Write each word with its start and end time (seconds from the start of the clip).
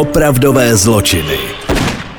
Opravdové 0.00 0.76
zločiny. 0.76 1.38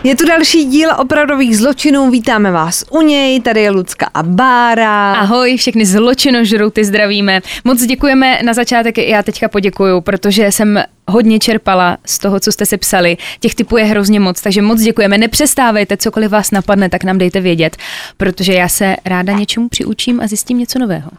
Je 0.03 0.15
tu 0.15 0.25
další 0.25 0.65
díl 0.65 0.89
opravdových 0.97 1.57
zločinů, 1.57 2.09
vítáme 2.09 2.51
vás 2.51 2.85
u 2.89 3.01
něj, 3.01 3.39
tady 3.41 3.61
je 3.61 3.71
Lucka 3.71 4.09
a 4.13 4.23
Bára. 4.23 5.13
Ahoj, 5.13 5.57
všechny 5.57 5.85
zločinožrouty 5.85 6.85
zdravíme. 6.85 7.41
Moc 7.63 7.83
děkujeme 7.83 8.39
na 8.43 8.53
začátek, 8.53 8.97
já 8.97 9.23
teďka 9.23 9.47
poděkuju, 9.47 10.01
protože 10.01 10.51
jsem 10.51 10.83
hodně 11.11 11.39
čerpala 11.39 11.97
z 12.05 12.19
toho, 12.19 12.39
co 12.39 12.51
jste 12.51 12.65
si 12.65 12.77
psali. 12.77 13.17
Těch 13.39 13.55
typů 13.55 13.77
je 13.77 13.83
hrozně 13.83 14.19
moc, 14.19 14.41
takže 14.41 14.61
moc 14.61 14.81
děkujeme. 14.81 15.17
Nepřestávejte, 15.17 15.97
cokoliv 15.97 16.31
vás 16.31 16.51
napadne, 16.51 16.89
tak 16.89 17.03
nám 17.03 17.17
dejte 17.17 17.41
vědět, 17.41 17.77
protože 18.17 18.53
já 18.53 18.67
se 18.67 18.95
ráda 19.05 19.33
něčemu 19.33 19.69
přiučím 19.69 20.21
a 20.21 20.27
zjistím 20.27 20.59
něco 20.59 20.79
nového. 20.79 21.11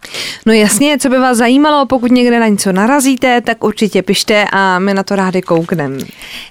No 0.47 0.53
jasně, 0.53 0.99
co 0.99 1.09
by 1.09 1.19
vás 1.19 1.39
zajímalo, 1.39 1.87
pokud 1.87 2.11
někde 2.11 2.41
na 2.41 2.49
něco 2.49 2.73
narazíte, 2.73 3.41
tak 3.41 3.65
určitě 3.65 4.03
pište 4.03 4.45
a 4.53 4.79
my 4.79 4.95
na 4.95 5.03
to 5.03 5.17
rádi 5.17 5.43
koukneme. 5.43 5.99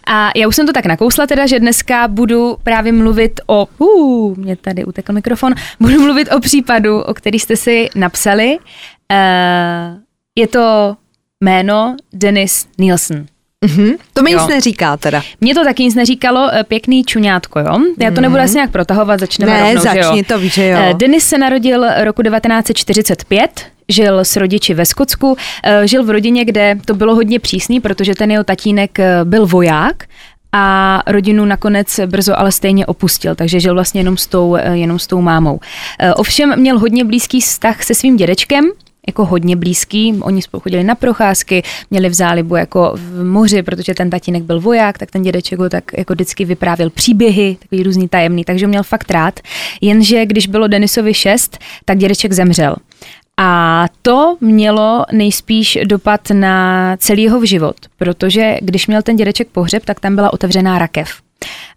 A 0.07 0.31
já 0.35 0.47
už 0.47 0.55
jsem 0.55 0.65
to 0.65 0.73
tak 0.73 0.85
nakousla 0.85 1.27
teda, 1.27 1.47
že 1.47 1.59
dneska 1.59 2.07
budu 2.07 2.57
právě 2.63 2.91
mluvit 2.91 3.39
o, 3.47 3.67
uh, 3.77 4.37
mě 4.37 4.55
tady 4.55 4.85
utekl 4.85 5.13
mikrofon, 5.13 5.53
budu 5.79 6.01
mluvit 6.01 6.29
o 6.31 6.39
případu, 6.39 7.01
o 7.01 7.13
který 7.13 7.39
jste 7.39 7.55
si 7.55 7.89
napsali. 7.95 8.57
Uh, 8.57 10.01
je 10.35 10.47
to 10.47 10.95
jméno 11.41 11.95
Dennis 12.13 12.67
Nielsen. 12.77 13.25
Mm-hmm. 13.65 13.93
To 14.13 14.21
mi 14.23 14.31
jo. 14.31 14.39
nic 14.39 14.49
neříká 14.49 14.97
teda. 14.97 15.21
Mně 15.41 15.55
to 15.55 15.63
taky 15.63 15.83
nic 15.83 15.95
neříkalo, 15.95 16.49
eh, 16.53 16.63
pěkný 16.63 17.03
čuňátko, 17.03 17.59
jo? 17.59 17.79
Já 17.99 18.11
to 18.11 18.15
mm. 18.15 18.21
nebudu 18.21 18.41
asi 18.41 18.53
nějak 18.53 18.71
protahovat, 18.71 19.19
začneme 19.19 19.53
ne, 19.53 19.73
rovnou, 19.73 19.81
začni 19.81 20.17
jo? 20.17 20.23
to, 20.27 20.39
víš, 20.39 20.53
že 20.53 20.67
jo. 20.67 20.77
Eh, 20.81 20.93
Denis 20.93 21.27
se 21.27 21.37
narodil 21.37 21.85
roku 22.03 22.23
1945, 22.23 23.65
žil 23.89 24.19
s 24.19 24.35
rodiči 24.35 24.73
ve 24.73 24.85
Skotsku, 24.85 25.37
eh, 25.63 25.87
žil 25.87 26.03
v 26.03 26.09
rodině, 26.09 26.45
kde 26.45 26.77
to 26.85 26.93
bylo 26.93 27.15
hodně 27.15 27.39
přísný, 27.39 27.79
protože 27.79 28.15
ten 28.15 28.31
jeho 28.31 28.43
tatínek 28.43 28.97
byl 29.23 29.47
voják 29.47 30.03
a 30.53 31.01
rodinu 31.07 31.45
nakonec 31.45 31.99
brzo 32.05 32.39
ale 32.39 32.51
stejně 32.51 32.85
opustil, 32.85 33.35
takže 33.35 33.59
žil 33.59 33.73
vlastně 33.73 33.99
jenom 33.99 34.17
s 34.17 34.27
tou, 34.27 34.57
jenom 34.73 34.99
s 34.99 35.07
tou 35.07 35.21
mámou. 35.21 35.59
Ovšem 36.15 36.59
měl 36.59 36.79
hodně 36.79 37.03
blízký 37.05 37.41
vztah 37.41 37.83
se 37.83 37.95
svým 37.95 38.17
dědečkem, 38.17 38.65
jako 39.07 39.25
hodně 39.25 39.55
blízký. 39.55 40.19
Oni 40.21 40.41
spolu 40.41 40.61
chodili 40.61 40.83
na 40.83 40.95
procházky, 40.95 41.63
měli 41.91 42.09
v 42.09 42.13
zálibu 42.13 42.55
jako 42.55 42.93
v 42.95 43.23
moři, 43.23 43.63
protože 43.63 43.93
ten 43.93 44.09
tatínek 44.09 44.43
byl 44.43 44.61
voják, 44.61 44.97
tak 44.97 45.11
ten 45.11 45.21
dědeček 45.21 45.59
ho 45.59 45.69
tak 45.69 45.83
jako 45.97 46.13
vždycky 46.13 46.45
vyprávěl 46.45 46.89
příběhy, 46.89 47.57
takový 47.59 47.83
různý 47.83 48.07
tajemný, 48.07 48.43
takže 48.43 48.67
měl 48.67 48.83
fakt 48.83 49.11
rád. 49.11 49.39
Jenže 49.81 50.25
když 50.25 50.47
bylo 50.47 50.67
Denisovi 50.67 51.13
šest, 51.13 51.57
tak 51.85 51.97
dědeček 51.97 52.33
zemřel. 52.33 52.75
A 53.37 53.85
to 54.01 54.37
mělo 54.41 55.05
nejspíš 55.11 55.77
dopad 55.83 56.21
na 56.33 56.97
celý 56.97 57.23
jeho 57.23 57.45
život, 57.45 57.75
protože 57.97 58.57
když 58.61 58.87
měl 58.87 59.01
ten 59.01 59.15
dědeček 59.15 59.47
pohřeb, 59.47 59.85
tak 59.85 59.99
tam 59.99 60.15
byla 60.15 60.33
otevřená 60.33 60.79
rakev. 60.79 61.21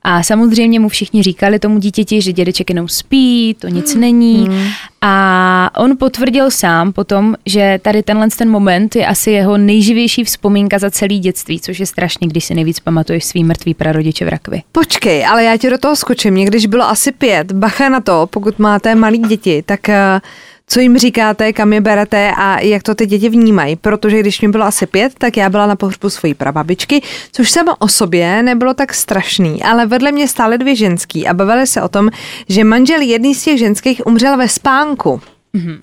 A 0.05 0.23
samozřejmě 0.23 0.81
mu 0.81 0.89
všichni 0.89 1.23
říkali 1.23 1.59
tomu 1.59 1.79
dítěti, 1.79 2.23
že 2.23 2.33
dědeček 2.33 2.71
jenom 2.71 2.89
spí, 2.89 3.57
to 3.59 3.69
nic 3.69 3.95
mm. 3.95 4.01
není. 4.01 4.49
Mm. 4.49 4.67
A 5.01 5.71
on 5.77 5.97
potvrdil 5.97 6.51
sám 6.51 6.93
potom, 6.93 7.35
že 7.47 7.81
tady 7.83 8.03
tenhle 8.03 8.29
ten 8.39 8.51
moment 8.51 8.97
je 8.97 9.07
asi 9.07 9.31
jeho 9.31 9.59
nejživější 9.59 10.25
vzpomínka 10.25 10.79
za 10.79 10.91
celý 10.91 11.19
dětství, 11.19 11.61
což 11.61 11.81
je 11.81 11.87
strašný, 11.87 12.29
když 12.29 12.45
si 12.45 12.55
nejvíc 12.55 12.81
pamatuješ 12.81 13.25
svý 13.25 13.45
mrtvý 13.45 13.75
prarodiče 13.75 14.25
v 14.25 14.29
rakvi. 14.29 14.63
Počkej, 14.73 15.27
ale 15.27 15.45
já 15.45 15.57
ti 15.57 15.71
do 15.71 15.79
toho 15.79 15.97
skočím. 15.97 16.35
Mě 16.35 16.45
když 16.45 16.67
bylo 16.67 16.85
asi 16.85 17.13
pět, 17.13 17.53
bacha 17.53 17.89
na 17.89 18.01
to, 18.01 18.29
pokud 18.31 18.59
máte 18.59 18.95
malí 18.95 19.19
děti, 19.19 19.63
tak 19.67 19.89
uh 19.89 20.21
co 20.67 20.81
jim 20.81 20.99
říkáte, 20.99 21.53
kam 21.53 21.73
je 21.73 21.81
berete 21.81 22.33
a 22.37 22.61
jak 22.61 22.83
to 22.83 22.95
ty 22.95 23.07
děti 23.07 23.29
vnímají. 23.29 23.77
Protože 23.77 24.21
když 24.21 24.41
mi 24.41 24.49
bylo 24.49 24.65
asi 24.65 24.87
pět, 24.87 25.13
tak 25.19 25.37
já 25.37 25.51
byla 25.51 25.67
na 25.67 25.77
pohřbu 25.77 26.11
svojí 26.11 26.35
prababičky, 26.35 27.03
což 27.33 27.51
samo 27.51 27.77
o 27.79 27.89
sobě 27.89 28.43
nebylo 28.43 28.75
tak 28.75 28.95
strašný, 28.95 29.63
ale 29.63 29.87
vedle 29.87 30.13
mě 30.13 30.29
stály 30.29 30.59
dvě 30.59 30.77
ženský 30.77 31.27
a 31.29 31.35
bavili 31.35 31.67
se 31.67 31.83
o 31.83 31.89
tom, 31.89 32.11
že 32.49 32.65
manžel 32.65 33.01
jedný 33.01 33.35
z 33.35 33.45
těch 33.45 33.59
ženských 33.59 34.07
umřel 34.07 34.37
ve 34.37 34.49
spánku. 34.49 35.21
Mm-hmm. 35.55 35.79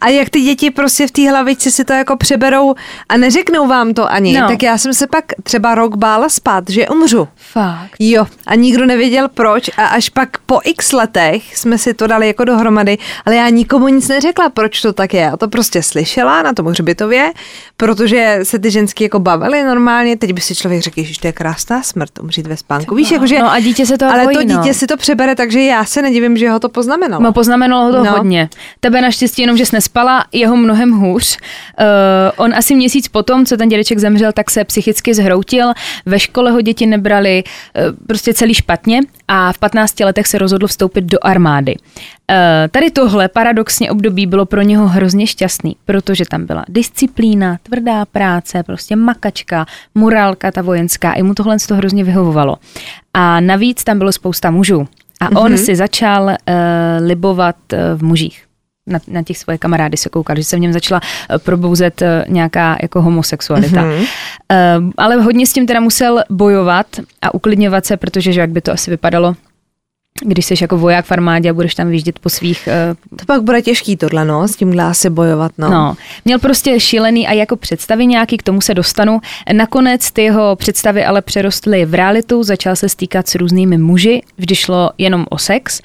A 0.00 0.08
jak 0.08 0.30
ty 0.30 0.40
děti 0.40 0.70
prostě 0.70 1.06
v 1.06 1.10
té 1.10 1.30
hlavičce 1.30 1.70
si 1.70 1.84
to 1.84 1.92
jako 1.92 2.16
přeberou 2.16 2.74
a 3.08 3.16
neřeknou 3.16 3.66
vám 3.68 3.94
to 3.94 4.12
ani, 4.12 4.40
no. 4.40 4.48
tak 4.48 4.62
já 4.62 4.78
jsem 4.78 4.94
se 4.94 5.06
pak 5.06 5.24
třeba 5.42 5.74
rok 5.74 5.96
bála 5.96 6.28
spát, 6.28 6.64
že 6.70 6.88
umřu. 6.88 7.28
Fakt. 7.36 7.90
Jo, 7.98 8.26
a 8.46 8.54
nikdo 8.54 8.86
nevěděl 8.86 9.28
proč 9.34 9.70
a 9.76 9.86
až 9.86 10.08
pak 10.08 10.38
po 10.38 10.60
x 10.64 10.92
letech 10.92 11.56
jsme 11.56 11.78
si 11.78 11.94
to 11.94 12.06
dali 12.06 12.26
jako 12.26 12.44
dohromady, 12.44 12.98
ale 13.26 13.36
já 13.36 13.48
nikomu 13.48 13.88
nic 13.88 14.08
neřekla, 14.08 14.48
proč 14.50 14.80
to 14.80 14.92
tak 14.92 15.14
je. 15.14 15.30
A 15.30 15.36
to 15.36 15.48
prostě 15.48 15.82
slyšela 15.82 16.42
na 16.42 16.52
tom 16.52 16.66
hřbitově, 16.66 17.32
protože 17.76 18.38
se 18.42 18.58
ty 18.58 18.70
ženský 18.70 19.04
jako 19.04 19.18
bavily 19.18 19.64
normálně, 19.64 20.16
teď 20.16 20.32
by 20.32 20.40
si 20.40 20.54
člověk 20.54 20.82
řekl, 20.82 21.02
že 21.02 21.20
to 21.20 21.26
je 21.26 21.32
krásná 21.32 21.82
smrt, 21.82 22.18
umřít 22.22 22.46
ve 22.46 22.56
spánku. 22.56 22.94
Víš, 22.94 23.10
jakože, 23.10 23.38
no 23.38 23.50
a 23.52 23.60
dítě 23.60 23.86
se 23.86 23.98
to 23.98 24.06
Ale 24.06 24.24
bojí, 24.24 24.36
to 24.36 24.42
dítě 24.42 24.68
no. 24.68 24.74
si 24.74 24.86
to 24.86 24.96
přebere, 24.96 25.34
takže 25.34 25.60
já 25.60 25.84
se 25.84 26.02
nedivím, 26.02 26.36
že 26.36 26.50
ho 26.50 26.60
to 26.60 26.68
poznamenalo. 26.68 27.22
No 27.22 27.32
poznamenalo 27.32 27.84
ho 27.84 27.92
to 27.92 28.04
No. 28.04 28.10
hodně. 28.10 28.48
Tebe 28.80 29.00
naštěstí 29.14 29.42
jenom, 29.42 29.56
že 29.56 29.66
jsi 29.66 29.76
nespala, 29.76 30.24
jeho 30.32 30.56
mnohem 30.56 30.92
hůř. 30.92 31.38
Uh, 31.38 31.84
on 32.36 32.54
asi 32.54 32.74
měsíc 32.74 33.08
potom, 33.08 33.46
co 33.46 33.56
ten 33.56 33.68
dědeček 33.68 33.98
zemřel, 33.98 34.32
tak 34.32 34.50
se 34.50 34.64
psychicky 34.64 35.14
zhroutil. 35.14 35.72
Ve 36.06 36.18
škole 36.18 36.50
ho 36.50 36.60
děti 36.60 36.86
nebrali 36.86 37.44
uh, 37.44 37.82
prostě 38.06 38.34
celý 38.34 38.54
špatně 38.54 39.00
a 39.28 39.52
v 39.52 39.58
15 39.58 40.00
letech 40.00 40.26
se 40.26 40.38
rozhodl 40.38 40.66
vstoupit 40.66 41.04
do 41.04 41.18
armády. 41.22 41.76
Uh, 41.76 42.36
tady 42.70 42.90
tohle 42.90 43.28
paradoxně 43.28 43.90
období 43.90 44.26
bylo 44.26 44.46
pro 44.46 44.62
něho 44.62 44.88
hrozně 44.88 45.26
šťastný, 45.26 45.76
protože 45.84 46.24
tam 46.30 46.46
byla 46.46 46.64
disciplína, 46.68 47.58
tvrdá 47.62 48.04
práce, 48.04 48.62
prostě 48.62 48.96
makačka, 48.96 49.66
morálka 49.94 50.50
ta 50.50 50.62
vojenská, 50.62 51.12
i 51.12 51.22
mu 51.22 51.34
tohle 51.34 51.56
to 51.68 51.74
hrozně 51.74 52.04
vyhovovalo. 52.04 52.56
A 53.14 53.40
navíc 53.40 53.84
tam 53.84 53.98
bylo 53.98 54.12
spousta 54.12 54.50
mužů. 54.50 54.88
A 55.20 55.28
on 55.28 55.34
Mhm. 55.34 55.54
mm-hmm. 55.54 55.64
si 55.64 55.76
začal 55.76 56.24
uh, 56.24 56.34
libovat 57.06 57.56
uh, 57.72 57.78
v 57.98 58.02
mužích 58.02 58.44
na, 58.86 58.98
na 59.08 59.22
těch 59.22 59.38
svoje 59.38 59.58
kamarády 59.58 59.96
se 59.96 60.08
koukal, 60.08 60.36
že 60.36 60.44
se 60.44 60.56
v 60.56 60.60
něm 60.60 60.72
začala 60.72 61.00
eh, 61.30 61.38
probouzet 61.38 62.02
eh, 62.02 62.24
nějaká 62.28 62.76
jako 62.82 63.02
homosexualita. 63.02 63.82
Mhm. 63.82 63.90
Mm-hmm. 63.90 64.06
Uh, 64.80 64.90
ale 64.96 65.16
hodně 65.16 65.46
s 65.46 65.52
tím 65.52 65.66
teda 65.66 65.80
musel 65.80 66.22
bojovat 66.30 66.86
a 67.22 67.34
uklidňovat 67.34 67.86
se, 67.86 67.96
protože 67.96 68.32
že 68.32 68.40
jak 68.40 68.50
by 68.50 68.60
to 68.60 68.72
asi 68.72 68.90
vypadalo, 68.90 69.34
když 70.24 70.46
jsi 70.46 70.54
jako 70.60 70.78
voják 70.78 71.04
v 71.04 71.12
armádě 71.12 71.50
a 71.50 71.52
budeš 71.52 71.74
tam 71.74 71.88
vyjíždět 71.88 72.18
po 72.18 72.28
svých 72.28 72.68
uh, 73.12 73.16
To 73.16 73.24
pak 73.26 73.42
bude 73.42 73.62
těžký 73.62 73.96
tohle, 73.96 74.24
no, 74.24 74.48
s 74.48 74.56
tímhle 74.56 74.84
asi 74.84 75.10
bojovat, 75.10 75.52
no. 75.58 75.70
No, 75.70 75.96
měl 76.24 76.38
prostě 76.38 76.80
šílený 76.80 77.28
a 77.28 77.32
jako 77.32 77.56
představy 77.56 78.06
nějaký, 78.06 78.36
k 78.36 78.42
tomu 78.42 78.60
se 78.60 78.74
dostanu. 78.74 79.20
Nakonec 79.52 80.10
ty 80.10 80.22
jeho 80.22 80.56
představy 80.56 81.04
ale 81.04 81.22
přerostly 81.22 81.84
v 81.84 81.94
realitu, 81.94 82.42
začal 82.42 82.76
se 82.76 82.88
stýkat 82.88 83.28
s 83.28 83.34
různými 83.34 83.78
muži, 83.78 84.22
vždy 84.38 84.54
šlo 84.54 84.90
jenom 84.98 85.26
o 85.30 85.38
sex 85.38 85.80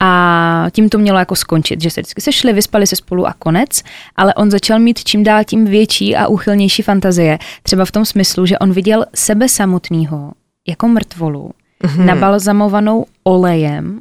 a 0.00 0.66
tím 0.72 0.88
to 0.88 0.98
mělo 0.98 1.18
jako 1.18 1.36
skončit, 1.36 1.80
že 1.80 1.90
se 1.90 2.00
vždycky 2.00 2.20
sešli, 2.20 2.52
vyspali 2.52 2.86
se 2.86 2.96
spolu 2.96 3.26
a 3.26 3.34
konec, 3.38 3.82
ale 4.16 4.34
on 4.34 4.50
začal 4.50 4.78
mít 4.78 5.04
čím 5.04 5.24
dál 5.24 5.44
tím 5.44 5.64
větší 5.64 6.16
a 6.16 6.26
úchylnější 6.26 6.82
fantazie. 6.82 7.38
Třeba 7.62 7.84
v 7.84 7.90
tom 7.90 8.04
smyslu, 8.04 8.46
že 8.46 8.58
on 8.58 8.72
viděl 8.72 9.04
sebe 9.14 9.48
samotného 9.48 10.32
jako 10.68 10.88
mrtvolu, 10.88 11.50
mm-hmm. 11.84 12.04
nabalzamovanou 12.04 13.06
olejem 13.24 14.00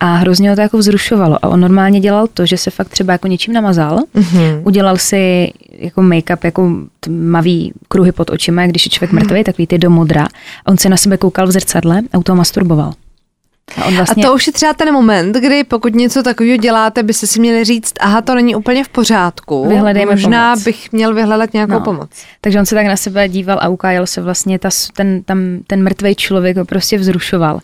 a 0.00 0.14
hrozně 0.14 0.50
ho 0.50 0.56
to 0.56 0.62
jako 0.62 0.78
vzrušovalo. 0.78 1.44
A 1.44 1.48
on 1.48 1.60
normálně 1.60 2.00
dělal 2.00 2.26
to, 2.26 2.46
že 2.46 2.56
se 2.56 2.70
fakt 2.70 2.88
třeba 2.88 3.12
jako 3.12 3.26
něčím 3.26 3.52
namazal, 3.54 3.98
Mhm. 4.14 4.62
udělal 4.64 4.96
si 4.98 5.52
jako 5.72 6.02
make-up, 6.02 6.38
jako 6.44 6.70
tmavý 7.00 7.72
kruhy 7.88 8.12
pod 8.12 8.30
očima, 8.30 8.66
když 8.66 8.86
je 8.86 8.90
člověk 8.90 9.12
mrtvý, 9.12 9.44
takový 9.44 9.66
ty 9.66 9.78
do 9.78 9.90
modra. 9.90 10.24
A 10.66 10.68
on 10.68 10.78
se 10.78 10.88
na 10.88 10.96
sebe 10.96 11.16
koukal 11.16 11.46
v 11.46 11.50
zrcadle 11.52 12.02
a 12.12 12.18
u 12.18 12.22
toho 12.22 12.36
masturboval. 12.36 12.92
A 13.76 13.84
on 13.84 13.96
vlastně... 13.96 14.24
A 14.24 14.26
to 14.26 14.34
už 14.34 14.46
je 14.46 14.52
třeba 14.52 14.72
ten 14.74 14.92
moment, 14.92 15.36
kdy 15.36 15.64
pokud 15.64 15.94
něco 15.94 16.22
takového 16.22 16.56
děláte, 16.56 17.02
byste 17.02 17.26
si 17.26 17.40
měli 17.40 17.64
říct, 17.64 17.92
aha, 18.00 18.20
to 18.22 18.34
není 18.34 18.54
úplně 18.54 18.84
v 18.84 18.88
pořádku. 18.88 19.68
Vyhledejme 19.68 20.10
Možná 20.12 20.52
pomoc. 20.54 20.64
bych 20.64 20.92
měl 20.92 21.14
vyhledat 21.14 21.52
nějakou 21.52 21.72
No. 21.72 21.80
pomoc. 21.80 22.10
Takže 22.40 22.58
on 22.58 22.66
se 22.66 22.74
tak 22.74 22.86
na 22.86 22.96
sebe 22.96 23.28
díval 23.28 23.58
a 23.62 23.68
ukájel 23.68 24.06
se 24.06 24.20
vlastně, 24.20 24.58
ta, 24.58 24.68
ten, 24.96 25.22
tam, 25.22 25.38
ten 25.66 25.82
mrtvý 25.82 26.14
člověk 26.14 26.56
ho 26.56 26.64
prostě 26.64 26.98
vzrušoval. 26.98 27.54
Uh, 27.54 27.60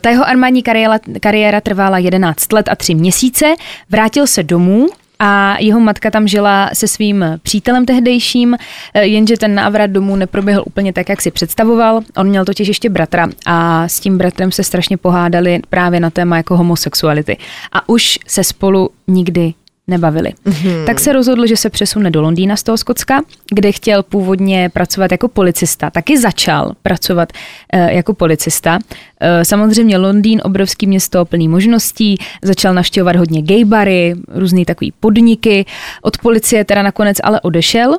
ta 0.00 0.10
jeho 0.10 0.28
armádní 0.28 0.62
kariéra, 0.62 0.98
kariéra 1.20 1.60
trvala 1.60 1.98
11 1.98 2.52
let 2.52 2.68
a 2.68 2.76
3 2.76 2.94
měsíce, 2.94 3.54
vrátil 3.90 4.26
se 4.26 4.42
domů 4.42 4.86
a 5.26 5.56
jeho 5.60 5.80
matka 5.80 6.10
tam 6.10 6.28
žila 6.28 6.70
se 6.72 6.88
svým 6.88 7.24
přítelem 7.42 7.86
tehdejším, 7.86 8.56
eh, 8.94 9.04
jenže 9.04 9.36
ten 9.36 9.54
návrat 9.54 9.86
domů 9.86 10.16
neproběhl 10.16 10.62
úplně 10.66 10.92
tak, 10.92 11.08
jak 11.08 11.22
si 11.22 11.30
představoval. 11.30 12.00
On 12.16 12.28
měl 12.28 12.44
totiž 12.44 12.68
ještě 12.68 12.90
bratra 12.90 13.28
a 13.46 13.88
s 13.88 14.00
tím 14.00 14.18
bratrem 14.18 14.52
se 14.52 14.64
strašně 14.64 14.96
pohádali 14.96 15.60
právě 15.70 16.00
na 16.00 16.10
téma 16.10 16.36
jako 16.36 16.56
homosexuality. 16.56 17.36
A 17.72 17.88
už 17.88 18.18
se 18.26 18.44
spolu 18.44 18.90
nikdy 19.08 19.54
nebavili. 19.86 20.32
Mm-hmm. 20.46 20.86
Tak 20.86 21.00
se 21.00 21.12
rozhodl, 21.12 21.46
že 21.46 21.56
se 21.56 21.70
přesune 21.70 22.10
do 22.10 22.22
Londýna 22.22 22.56
z 22.56 22.62
toho 22.62 22.78
Skotska, 22.78 23.22
kde 23.50 23.72
chtěl 23.72 24.02
původně 24.02 24.70
pracovat 24.72 25.12
jako 25.12 25.28
policista. 25.28 25.90
Taky 25.90 26.18
začal 26.18 26.72
pracovat 26.82 27.32
e, 27.72 27.94
jako 27.94 28.14
policista. 28.14 28.78
E, 29.20 29.44
samozřejmě 29.44 29.98
Londýn, 29.98 30.40
obrovský 30.44 30.86
město 30.86 31.24
plný 31.24 31.48
možností, 31.48 32.18
začal 32.42 32.74
navštěvovat 32.74 33.16
hodně 33.16 33.42
gay 33.42 33.64
bary, 33.64 34.14
různý 34.28 34.64
takový 34.64 34.92
podniky. 35.00 35.66
Od 36.02 36.18
policie 36.18 36.64
teda 36.64 36.82
nakonec 36.82 37.16
ale 37.22 37.40
odešel, 37.40 37.96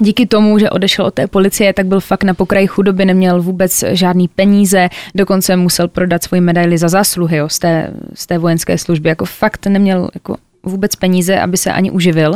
díky 0.00 0.26
tomu, 0.26 0.58
že 0.58 0.70
odešel 0.70 1.04
od 1.04 1.14
té 1.14 1.26
policie, 1.26 1.72
tak 1.72 1.86
byl 1.86 2.00
fakt 2.00 2.24
na 2.24 2.34
pokraji 2.34 2.66
chudoby, 2.66 3.04
neměl 3.04 3.42
vůbec 3.42 3.84
žádný 3.90 4.28
peníze, 4.28 4.88
dokonce 5.14 5.56
musel 5.56 5.88
prodat 5.88 6.22
svoji 6.22 6.40
medaili 6.40 6.78
za 6.78 6.88
zásluhy 6.88 7.36
jo, 7.36 7.48
z, 7.48 7.58
té, 7.58 7.90
z 8.14 8.26
té 8.26 8.38
vojenské 8.38 8.78
služby. 8.78 9.08
Jako 9.08 9.24
fakt 9.24 9.66
neměl 9.66 10.08
jako 10.14 10.36
vůbec 10.62 10.96
peníze, 10.96 11.40
aby 11.40 11.56
se 11.56 11.72
ani 11.72 11.90
uživil. 11.90 12.32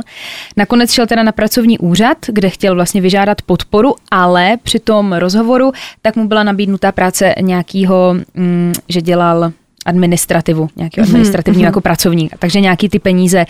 Nakonec 0.56 0.92
šel 0.92 1.06
teda 1.06 1.22
na 1.22 1.32
pracovní 1.32 1.78
úřad, 1.78 2.18
kde 2.28 2.50
chtěl 2.50 2.74
vlastně 2.74 3.00
vyžádat 3.00 3.42
podporu, 3.42 3.94
ale 4.10 4.56
při 4.62 4.78
tom 4.78 5.12
rozhovoru 5.12 5.72
tak 6.02 6.16
mu 6.16 6.28
byla 6.28 6.42
nabídnutá 6.42 6.92
práce 6.92 7.34
nějakýho, 7.40 8.14
mm, 8.34 8.72
že 8.88 9.02
dělal 9.02 9.52
administrativu, 9.86 10.68
nějakého 10.76 11.04
mhm, 11.04 11.14
administrativního 11.14 11.62
mm-hmm. 11.62 11.66
jako 11.66 11.80
pracovník. 11.80 12.32
Takže 12.38 12.60
nějaký 12.60 12.88
ty 12.88 12.98
peníze, 12.98 13.44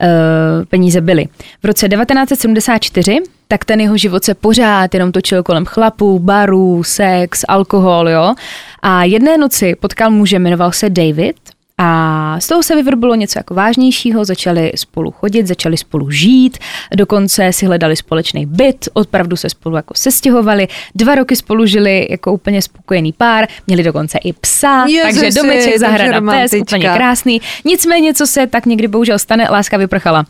uh, 0.00 0.64
peníze 0.64 1.00
byly. 1.00 1.26
V 1.62 1.66
roce 1.66 1.88
1974 1.88 3.18
tak 3.48 3.64
ten 3.64 3.80
jeho 3.80 3.96
život 3.96 4.24
se 4.24 4.34
pořád 4.34 4.94
jenom 4.94 5.12
točil 5.12 5.42
kolem 5.42 5.64
chlapů, 5.64 6.18
barů, 6.18 6.82
sex, 6.82 7.44
alkohol, 7.48 8.08
jo. 8.08 8.34
A 8.82 9.04
jedné 9.04 9.38
noci 9.38 9.74
potkal 9.80 10.10
muže, 10.10 10.38
jmenoval 10.38 10.72
se 10.72 10.90
David 10.90 11.36
a 11.78 12.40
z 12.40 12.46
toho 12.46 12.62
se 12.62 12.76
vyvrbilo 12.76 13.14
něco 13.14 13.38
jako 13.38 13.54
vážnějšího, 13.54 14.24
začali 14.24 14.72
spolu 14.74 15.10
chodit, 15.10 15.46
začali 15.46 15.76
spolu 15.76 16.10
žít, 16.10 16.58
dokonce 16.94 17.52
si 17.52 17.66
hledali 17.66 17.96
společný 17.96 18.46
byt, 18.46 18.88
opravdu 18.92 19.36
se 19.36 19.48
spolu 19.48 19.76
jako 19.76 19.94
sestěhovali, 19.96 20.68
dva 20.94 21.14
roky 21.14 21.36
spolu 21.36 21.66
žili 21.66 22.06
jako 22.10 22.32
úplně 22.32 22.62
spokojený 22.62 23.12
pár, 23.12 23.48
měli 23.66 23.82
dokonce 23.82 24.18
i 24.18 24.32
psa, 24.32 24.86
Jezuši, 24.88 25.20
takže 25.20 25.40
domeček, 25.40 25.78
zahrada, 25.78 26.20
pes, 26.20 26.52
úplně 26.52 26.88
krásný. 26.88 27.40
Nicméně, 27.64 28.14
co 28.14 28.26
se 28.26 28.46
tak 28.46 28.66
někdy 28.66 28.88
bohužel 28.88 29.18
stane, 29.18 29.48
láska 29.50 29.76
vyprchala. 29.76 30.24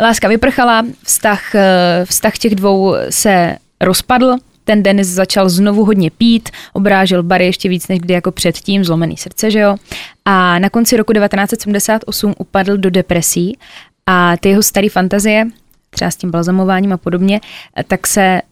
Láska 0.00 0.28
vyprchala, 0.28 0.82
vztah, 1.04 1.54
eh, 1.54 2.04
vztah 2.04 2.38
těch 2.38 2.54
dvou 2.54 2.94
se 3.10 3.56
rozpadl, 3.80 4.36
ten 4.64 4.82
Denis 4.82 5.08
začal 5.08 5.48
znovu 5.48 5.84
hodně 5.84 6.10
pít, 6.10 6.48
obrážel 6.72 7.22
bary 7.22 7.46
ještě 7.46 7.68
víc 7.68 7.88
než 7.88 7.98
kdy 7.98 8.14
jako 8.14 8.32
předtím, 8.32 8.84
zlomený 8.84 9.16
srdce, 9.16 9.50
že 9.50 9.58
jo. 9.58 9.76
A 10.24 10.58
na 10.58 10.70
konci 10.70 10.96
roku 10.96 11.12
1978 11.12 12.34
upadl 12.38 12.76
do 12.76 12.90
depresí 12.90 13.58
a 14.06 14.36
ty 14.36 14.48
jeho 14.48 14.62
staré 14.62 14.88
fantazie, 14.88 15.46
třeba 15.90 16.10
s 16.10 16.16
tím 16.16 16.30
balzamováním 16.30 16.92
a 16.92 16.96
podobně, 16.96 17.40
tak 17.86 18.06
se 18.06 18.42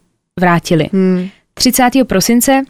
vrátily. 0.40 0.88
Hmm. 0.92 1.28
30. 1.54 1.90
prosince, 2.04 2.62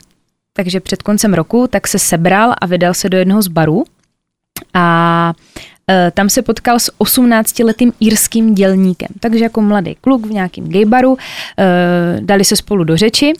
takže 0.52 0.81
před 0.81 1.02
koncem 1.02 1.35
roku, 1.35 1.67
tak 1.67 1.88
se 1.88 1.99
sebral 1.99 2.55
a 2.61 2.67
vydal 2.67 2.94
se 2.94 3.08
do 3.08 3.19
jednoho 3.19 3.43
z 3.43 3.49
barů 3.49 3.85
a 4.75 5.32
tam 6.14 6.29
se 6.29 6.43
potkal 6.43 6.79
s 6.79 6.93
18-letým 6.99 7.93
írským 8.02 8.55
dělníkem. 8.55 9.08
Takže 9.20 9.44
jako 9.44 9.61
mladý 9.61 9.96
kluk 10.00 10.26
v 10.26 10.31
nějakém 10.31 10.69
gaybaru, 10.69 11.17
e, 11.58 12.20
dali 12.20 12.44
se 12.44 12.56
spolu 12.56 12.85
do 12.85 12.96
řeči 12.96 13.32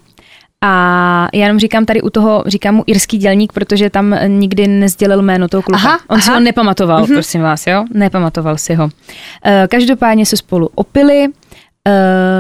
a 0.65 1.29
já 1.35 1.43
jenom 1.43 1.59
říkám 1.59 1.85
tady 1.85 2.03
u 2.03 2.11
toho, 2.11 2.45
říkám 2.47 2.75
mu 2.75 2.85
irský 2.87 3.19
dělník, 3.19 3.53
protože 3.53 3.91
tam 3.91 4.19
nikdy 4.27 4.69
nezdělil 4.69 5.23
jméno 5.23 5.49
toho 5.49 5.63
kluka. 5.63 5.79
Aha, 5.79 5.99
On 6.09 6.17
aha. 6.17 6.21
si 6.21 6.31
ho 6.31 6.41
nepamatoval, 6.41 7.05
mm-hmm. 7.05 7.15
prosím 7.15 7.43
vás, 7.43 7.67
jo? 7.67 7.85
Nepamatoval 7.95 8.59
si 8.59 8.75
ho. 8.75 8.89
E, 9.45 9.69
každopádně 9.71 10.27
se 10.27 10.37
spolu 10.37 10.71
opili, 10.75 11.27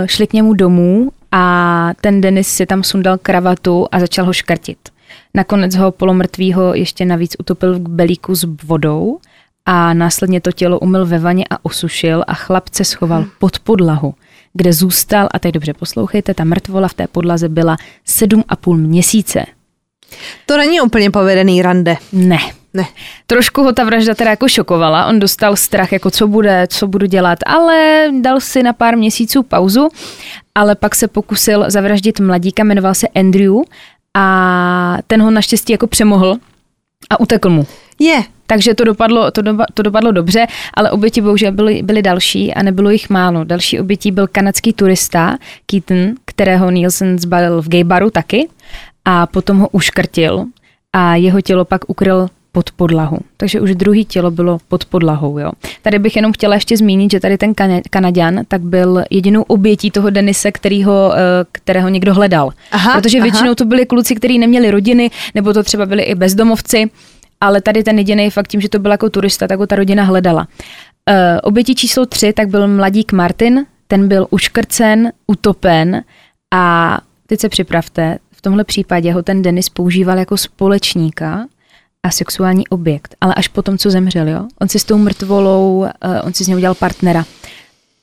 šli 0.06 0.26
k 0.26 0.32
němu 0.32 0.54
domů 0.54 1.10
a 1.32 1.92
ten 2.00 2.20
Denis 2.20 2.48
si 2.48 2.66
tam 2.66 2.82
sundal 2.82 3.18
kravatu 3.18 3.86
a 3.92 4.00
začal 4.00 4.24
ho 4.24 4.32
škrtit. 4.32 4.78
Nakonec 5.34 5.76
ho 5.76 5.92
polomrtvýho 5.92 6.74
ještě 6.74 7.04
navíc 7.04 7.36
utopil 7.38 7.74
v 7.74 7.78
belíku 7.78 8.34
s 8.34 8.46
vodou 8.64 9.18
a 9.70 9.94
následně 9.94 10.40
to 10.40 10.52
tělo 10.52 10.78
umyl 10.78 11.06
ve 11.06 11.18
vaně 11.18 11.44
a 11.50 11.64
osušil 11.64 12.24
a 12.26 12.34
chlapce 12.34 12.84
schoval 12.84 13.20
hmm. 13.20 13.30
pod 13.38 13.58
podlahu, 13.58 14.14
kde 14.52 14.72
zůstal, 14.72 15.28
a 15.34 15.38
teď 15.38 15.54
dobře 15.54 15.74
poslouchejte, 15.74 16.34
ta 16.34 16.44
mrtvola 16.44 16.88
v 16.88 16.94
té 16.94 17.06
podlaze 17.06 17.48
byla 17.48 17.76
sedm 18.04 18.44
a 18.48 18.56
půl 18.56 18.76
měsíce. 18.76 19.46
To 20.46 20.56
není 20.56 20.80
úplně 20.80 21.10
povedený 21.10 21.62
rande. 21.62 21.96
Ne. 22.12 22.38
Ne. 22.74 22.84
Trošku 23.26 23.62
ho 23.62 23.72
ta 23.72 23.84
vražda 23.84 24.14
teda 24.14 24.30
jako 24.30 24.48
šokovala, 24.48 25.06
on 25.06 25.18
dostal 25.18 25.56
strach, 25.56 25.92
jako 25.92 26.10
co 26.10 26.28
bude, 26.28 26.66
co 26.70 26.86
budu 26.86 27.06
dělat, 27.06 27.38
ale 27.46 28.08
dal 28.20 28.40
si 28.40 28.62
na 28.62 28.72
pár 28.72 28.96
měsíců 28.96 29.42
pauzu, 29.42 29.88
ale 30.54 30.74
pak 30.74 30.94
se 30.94 31.08
pokusil 31.08 31.64
zavraždit 31.70 32.20
mladíka, 32.20 32.64
jmenoval 32.64 32.94
se 32.94 33.08
Andrew 33.08 33.54
a 34.14 34.98
ten 35.06 35.22
ho 35.22 35.30
naštěstí 35.30 35.72
jako 35.72 35.86
přemohl 35.86 36.36
a 37.10 37.20
utekl 37.20 37.50
mu. 37.50 37.66
Je. 37.98 38.22
Takže 38.46 38.74
to 38.74 38.84
dopadlo, 38.84 39.30
to, 39.30 39.42
doba, 39.42 39.64
to 39.74 39.82
dopadlo 39.82 40.12
dobře, 40.12 40.46
ale 40.74 40.90
oběti 40.90 41.20
bohužel 41.20 41.52
byly, 41.52 41.82
byly 41.82 42.02
další 42.02 42.54
a 42.54 42.62
nebylo 42.62 42.90
jich 42.90 43.10
málo. 43.10 43.44
Další 43.44 43.80
obětí 43.80 44.10
byl 44.10 44.26
kanadský 44.26 44.72
turista 44.72 45.38
Keaton, 45.66 46.14
kterého 46.24 46.70
Nielsen 46.70 47.18
zbalil 47.18 47.62
v 47.62 47.68
gay 47.68 47.84
baru 47.84 48.10
taky 48.10 48.48
a 49.04 49.26
potom 49.26 49.58
ho 49.58 49.68
uškrtil 49.68 50.44
a 50.92 51.16
jeho 51.16 51.40
tělo 51.40 51.64
pak 51.64 51.90
ukryl 51.90 52.28
pod 52.52 52.70
podlahu. 52.70 53.18
Takže 53.36 53.60
už 53.60 53.74
druhý 53.74 54.04
tělo 54.04 54.30
bylo 54.30 54.58
pod 54.68 54.84
podlahou. 54.84 55.38
Jo. 55.38 55.50
Tady 55.82 55.98
bych 55.98 56.16
jenom 56.16 56.32
chtěla 56.32 56.54
ještě 56.54 56.76
zmínit, 56.76 57.10
že 57.10 57.20
tady 57.20 57.38
ten 57.38 57.52
Kanaďan 57.90 58.40
tak 58.48 58.60
byl 58.60 59.04
jedinou 59.10 59.42
obětí 59.42 59.90
toho 59.90 60.10
Denise, 60.10 60.52
kterýho, 60.52 61.12
eh, 61.14 61.18
kterého 61.52 61.88
někdo 61.88 62.14
hledal. 62.14 62.50
Aha, 62.72 63.00
Protože 63.00 63.22
většinou 63.22 63.48
aha. 63.48 63.54
to 63.54 63.64
byli 63.64 63.86
kluci, 63.86 64.14
kteří 64.14 64.38
neměli 64.38 64.70
rodiny, 64.70 65.10
nebo 65.34 65.52
to 65.52 65.62
třeba 65.62 65.86
byli 65.86 66.02
i 66.02 66.14
bezdomovci, 66.14 66.90
ale 67.40 67.60
tady 67.60 67.84
ten 67.84 67.98
jediný 67.98 68.30
fakt 68.30 68.48
tím, 68.48 68.60
že 68.60 68.68
to 68.68 68.78
byl 68.78 68.90
jako 68.90 69.10
turista, 69.10 69.46
tak 69.46 69.58
ho 69.58 69.66
ta 69.66 69.76
rodina 69.76 70.04
hledala. 70.04 70.48
Uh, 71.10 71.14
obětí 71.42 71.74
číslo 71.74 72.06
tři 72.06 72.32
tak 72.32 72.48
byl 72.48 72.68
mladík 72.68 73.12
Martin, 73.12 73.66
ten 73.86 74.08
byl 74.08 74.26
uškrcen, 74.30 75.12
utopen 75.26 76.02
a 76.54 76.98
teď 77.26 77.40
se 77.40 77.48
připravte, 77.48 78.18
v 78.32 78.42
tomhle 78.42 78.64
případě 78.64 79.12
ho 79.12 79.22
ten 79.22 79.42
Denis 79.42 79.68
používal 79.68 80.18
jako 80.18 80.36
společníka 80.36 81.46
a 82.02 82.10
sexuální 82.10 82.68
objekt, 82.68 83.16
ale 83.20 83.34
až 83.34 83.48
potom, 83.48 83.78
co 83.78 83.90
zemřel, 83.90 84.28
jo. 84.28 84.46
On 84.60 84.68
si 84.68 84.78
s 84.78 84.84
tou 84.84 84.98
mrtvolou, 84.98 85.78
uh, 85.78 85.86
on 86.22 86.34
si 86.34 86.44
z 86.44 86.48
něj 86.48 86.56
udělal 86.56 86.74
partnera. 86.74 87.24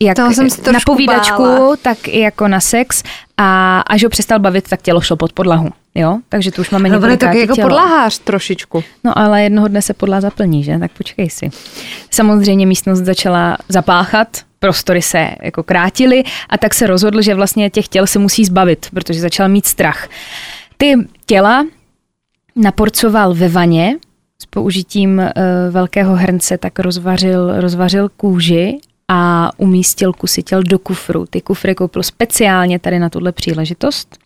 Jak 0.01 0.17
jsem 0.33 0.47
na 0.73 0.79
povídačku, 0.85 1.43
bála. 1.43 1.75
tak 1.81 2.07
i 2.07 2.19
jako 2.19 2.47
na 2.47 2.59
sex 2.59 3.03
a 3.37 3.79
až 3.79 4.03
ho 4.03 4.09
přestal 4.09 4.39
bavit, 4.39 4.69
tak 4.69 4.81
tělo 4.81 5.01
šlo 5.01 5.17
pod 5.17 5.33
podlahu. 5.33 5.69
Jo, 5.95 6.19
takže 6.29 6.51
tu 6.51 6.61
už 6.61 6.69
máme 6.69 6.89
no, 6.89 7.17
taky 7.17 7.39
jako 7.39 7.55
tělo. 7.55 7.67
podlahář 7.67 8.19
trošičku. 8.19 8.83
No 9.03 9.17
ale 9.17 9.43
jednoho 9.43 9.67
dne 9.67 9.81
se 9.81 9.93
podla 9.93 10.21
zaplní, 10.21 10.63
že? 10.63 10.79
Tak 10.79 10.91
počkej 10.91 11.29
si. 11.29 11.49
Samozřejmě 12.11 12.65
místnost 12.65 12.99
začala 12.99 13.57
zapáchat, 13.69 14.27
prostory 14.59 15.01
se 15.01 15.29
jako 15.41 15.63
krátily 15.63 16.23
a 16.49 16.57
tak 16.57 16.73
se 16.73 16.87
rozhodl, 16.87 17.21
že 17.21 17.35
vlastně 17.35 17.69
těch 17.69 17.87
těl 17.87 18.07
se 18.07 18.19
musí 18.19 18.45
zbavit, 18.45 18.87
protože 18.93 19.19
začal 19.19 19.49
mít 19.49 19.65
strach. 19.65 20.09
Ty 20.77 20.95
těla 21.25 21.65
naporcoval 22.55 23.33
ve 23.33 23.49
vaně 23.49 23.95
s 24.41 24.45
použitím 24.45 25.17
uh, 25.17 25.25
velkého 25.71 26.15
hrnce, 26.15 26.57
tak 26.57 26.79
rozvařil, 26.79 27.61
rozvařil 27.61 28.09
kůži 28.09 28.77
a 29.07 29.51
umístil 29.57 30.13
kusy 30.13 30.43
těl 30.43 30.63
do 30.63 30.79
kufru. 30.79 31.25
Ty 31.25 31.41
kufry 31.41 31.75
koupil 31.75 32.03
speciálně 32.03 32.79
tady 32.79 32.99
na 32.99 33.09
tuhle 33.09 33.31
příležitost. 33.31 34.17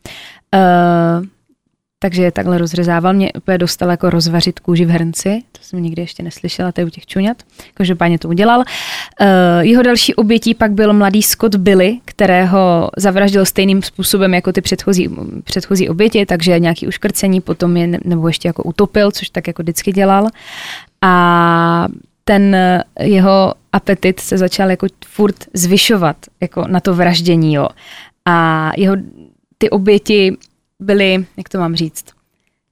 Takže 2.01 2.23
je 2.23 2.31
takhle 2.31 2.57
rozřezával. 2.57 3.13
Mě 3.13 3.33
úplně 3.33 3.57
dostal 3.57 3.89
jako 3.89 4.09
rozvařit 4.09 4.59
kůži 4.59 4.85
v 4.85 4.89
hrnci, 4.89 5.43
to 5.51 5.59
jsem 5.61 5.83
nikdy 5.83 6.01
ještě 6.01 6.23
neslyšela, 6.23 6.71
to 6.71 6.81
je 6.81 6.85
u 6.85 6.89
těch 6.89 7.05
čuňat. 7.05 7.43
Každopádně 7.73 8.19
to 8.19 8.27
udělal. 8.27 8.59
Uh, 8.59 8.65
jeho 9.59 9.83
další 9.83 10.15
obětí 10.15 10.53
pak 10.53 10.71
byl 10.71 10.93
mladý 10.93 11.21
Scott 11.23 11.55
Billy, 11.55 11.99
kterého 12.05 12.89
zavraždil 12.97 13.45
stejným 13.45 13.81
způsobem 13.81 14.33
jako 14.33 14.51
ty 14.51 14.61
předchozí, 14.61 15.09
předchozí 15.43 15.89
oběti, 15.89 16.25
takže 16.25 16.59
nějaký 16.59 16.87
uškrcení, 16.87 17.41
potom 17.41 17.77
je 17.77 17.99
nebo 18.03 18.27
ještě 18.27 18.47
jako 18.47 18.63
utopil, 18.63 19.11
což 19.11 19.29
tak 19.29 19.47
jako 19.47 19.63
vždycky 19.63 19.91
dělal. 19.91 20.27
A 21.01 21.87
ten 22.23 22.57
jeho 22.99 23.53
apetit 23.73 24.19
se 24.19 24.37
začal 24.37 24.69
jako 24.69 24.87
furt 25.05 25.35
zvyšovat 25.53 26.17
jako 26.41 26.65
na 26.67 26.79
to 26.79 26.93
vraždění. 26.93 27.53
Jo. 27.53 27.67
A 28.25 28.71
jeho 28.77 28.95
ty 29.57 29.69
oběti 29.69 30.37
byly, 30.79 31.25
jak 31.37 31.49
to 31.49 31.57
mám 31.57 31.75
říct, 31.75 32.05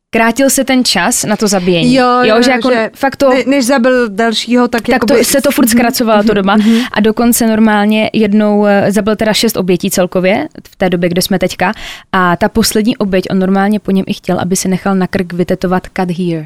krátil 0.10 0.50
se 0.50 0.64
ten 0.64 0.86
čas 0.86 1.24
na 1.24 1.38
to 1.38 1.48
zabíjení. 1.48 1.96
Jo, 1.96 2.08
jo, 2.08 2.36
jo 2.36 2.42
že 2.42 2.52
jako 2.52 2.72
že 2.72 2.90
fakt 2.96 3.16
to, 3.16 3.30
ne, 3.30 3.44
než 3.48 3.66
zabil 3.66 4.10
dalšího, 4.10 4.68
tak, 4.68 4.82
tak 4.82 5.06
to, 5.06 5.14
by... 5.14 5.26
se 5.26 5.42
to 5.42 5.52
furt 5.52 5.70
zkracovalo 5.74 6.24
to 6.24 6.34
doba 6.34 6.56
mhm. 6.56 6.82
a 6.92 7.00
dokonce 7.00 7.48
normálně 7.48 8.10
jednou 8.14 8.66
eh, 8.66 8.92
zabil 8.92 9.16
teda 9.16 9.34
šest 9.34 9.58
obětí 9.58 9.92
celkově 9.92 10.48
v 10.68 10.76
té 10.76 10.90
době, 10.90 11.10
kde 11.10 11.22
jsme 11.22 11.40
teďka 11.40 11.74
a 12.12 12.36
ta 12.36 12.50
poslední 12.50 12.98
oběť, 12.98 13.26
on 13.32 13.40
normálně 13.40 13.80
po 13.80 13.92
něm 13.92 14.06
i 14.08 14.14
chtěl, 14.14 14.40
aby 14.40 14.56
si 14.56 14.68
nechal 14.68 14.96
na 14.96 15.08
krk 15.08 15.34
vytetovat 15.34 15.84
cut 15.98 16.12
here. 16.12 16.46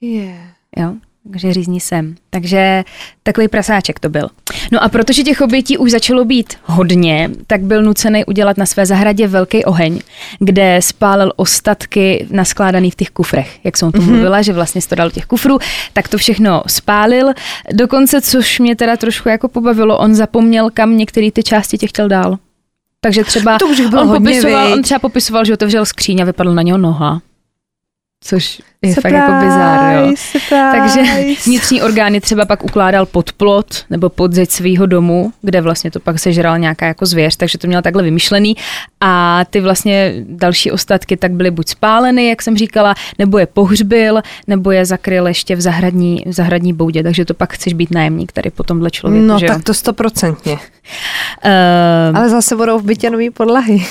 Yeah. 0.00 0.38
Jo, 0.76 0.94
takže 1.32 1.52
řízní 1.52 1.80
sem. 1.80 2.14
Takže 2.30 2.84
takový 3.22 3.48
prasáček 3.48 4.00
to 4.00 4.08
byl. 4.08 4.28
No 4.72 4.82
a 4.82 4.88
protože 4.88 5.22
těch 5.22 5.40
obětí 5.40 5.78
už 5.78 5.90
začalo 5.90 6.24
být 6.24 6.54
hodně, 6.64 7.30
tak 7.46 7.60
byl 7.60 7.82
nucený 7.82 8.24
udělat 8.24 8.56
na 8.56 8.66
své 8.66 8.86
zahradě 8.86 9.26
velký 9.28 9.64
oheň, 9.64 10.00
kde 10.38 10.80
spálil 10.82 11.32
ostatky 11.36 12.26
naskládaný 12.30 12.90
v 12.90 12.94
těch 12.94 13.10
kufrech. 13.10 13.58
Jak 13.64 13.76
jsem 13.76 13.92
to 13.92 13.98
mm-hmm. 13.98 14.10
mluvila, 14.10 14.42
že 14.42 14.52
vlastně 14.52 14.80
to 14.88 14.94
dal 14.94 15.08
do 15.08 15.14
těch 15.14 15.26
kufrů, 15.26 15.58
tak 15.92 16.08
to 16.08 16.18
všechno 16.18 16.62
spálil. 16.66 17.28
Dokonce, 17.72 18.20
což 18.20 18.58
mě 18.58 18.76
teda 18.76 18.96
trošku 18.96 19.28
jako 19.28 19.48
pobavilo, 19.48 19.98
on 19.98 20.14
zapomněl, 20.14 20.70
kam 20.70 20.96
některé 20.96 21.30
ty 21.32 21.42
části 21.42 21.78
těch 21.78 21.90
chtěl 21.90 22.08
dál. 22.08 22.38
Takže 23.00 23.24
třeba 23.24 23.58
To 23.58 23.66
už 23.66 23.80
bylo 23.80 24.02
on, 24.02 24.08
hodně, 24.08 24.30
popisoval, 24.30 24.66
viď? 24.66 24.74
on 24.74 24.82
třeba 24.82 24.98
popisoval, 24.98 25.44
že 25.44 25.52
otevřel 25.52 25.86
skříň 25.86 26.20
a 26.20 26.24
vypadl 26.24 26.54
na 26.54 26.62
něho 26.62 26.78
noha. 26.78 27.20
Což 28.24 28.62
je 28.82 28.94
Surprise, 28.94 29.00
fakt 29.00 29.12
jako 29.12 29.44
bizár, 29.44 29.94
jo. 29.94 30.14
surprise. 30.16 30.49
Takže 30.80 31.02
vnitřní 31.46 31.82
orgány 31.82 32.20
třeba 32.20 32.44
pak 32.44 32.64
ukládal 32.64 33.06
pod 33.06 33.32
plot 33.32 33.84
nebo 33.90 34.08
pod 34.08 34.32
zeď 34.32 34.50
svého 34.50 34.86
domu, 34.86 35.32
kde 35.42 35.60
vlastně 35.60 35.90
to 35.90 36.00
pak 36.00 36.18
sežral 36.18 36.58
nějaká 36.58 36.86
jako 36.86 37.06
zvěř, 37.06 37.36
takže 37.36 37.58
to 37.58 37.66
měl 37.66 37.82
takhle 37.82 38.02
vymyšlený. 38.02 38.56
A 39.00 39.44
ty 39.50 39.60
vlastně 39.60 40.14
další 40.28 40.70
ostatky 40.70 41.16
tak 41.16 41.32
byly 41.32 41.50
buď 41.50 41.68
spáleny, 41.68 42.28
jak 42.28 42.42
jsem 42.42 42.56
říkala, 42.56 42.94
nebo 43.18 43.38
je 43.38 43.46
pohřbil, 43.46 44.20
nebo 44.46 44.70
je 44.70 44.84
zakryl 44.86 45.26
ještě 45.26 45.56
v 45.56 45.60
zahradní, 45.60 46.22
v 46.26 46.32
zahradní 46.32 46.72
boudě, 46.72 47.02
takže 47.02 47.24
to 47.24 47.34
pak 47.34 47.52
chceš 47.52 47.72
být 47.72 47.90
nájemník 47.90 48.32
tady 48.32 48.50
po 48.50 48.62
tomhle 48.62 48.90
člověku, 48.90 49.26
No 49.26 49.38
že 49.38 49.46
jo? 49.46 49.52
tak 49.54 49.62
to 49.64 49.74
stoprocentně. 49.74 50.52
Uh, 50.52 52.18
Ale 52.18 52.28
zase 52.28 52.56
budou 52.56 52.78
v 52.78 52.84
bytě 52.84 53.10
nový 53.10 53.30
podlahy. 53.30 53.86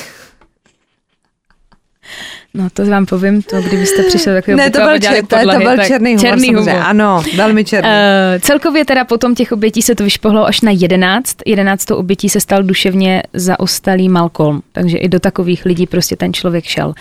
No 2.54 2.70
to 2.70 2.86
vám 2.86 3.06
povím, 3.06 3.42
to 3.42 3.62
kdybyste 3.62 4.04
přišli 4.04 4.34
takového 4.34 4.58
Ne, 4.58 4.70
to 4.70 4.80
byl, 4.80 5.00
čer, 5.00 5.16
to, 5.16 5.28
to 5.28 5.36
podlahy, 5.38 5.66
byl 5.66 5.76
tak 5.76 5.88
černý 5.88 6.10
humor. 6.10 6.22
černý 6.22 6.54
humor. 6.54 6.76
Ano, 6.84 7.24
velmi 7.36 7.66
černý. 7.66 7.90
Uh, 7.90 8.40
celkově 8.42 8.86
teda 8.86 9.06
potom 9.06 9.36
těch 9.36 9.52
obětí 9.52 9.82
se 9.82 9.96
to 9.96 10.04
vyšpohlo 10.04 10.46
až 10.46 10.62
na 10.62 10.72
11. 10.72 11.38
11. 11.46 11.92
obětí 11.92 12.30
se 12.30 12.40
stal 12.40 12.64
duševně 12.64 13.24
zaostalý 13.34 14.10
Malcolm, 14.10 14.62
takže 14.72 14.98
i 14.98 15.10
do 15.10 15.20
takových 15.20 15.66
lidí 15.66 15.88
prostě 15.88 16.16
ten 16.16 16.34
člověk 16.34 16.66
šel. 16.66 16.94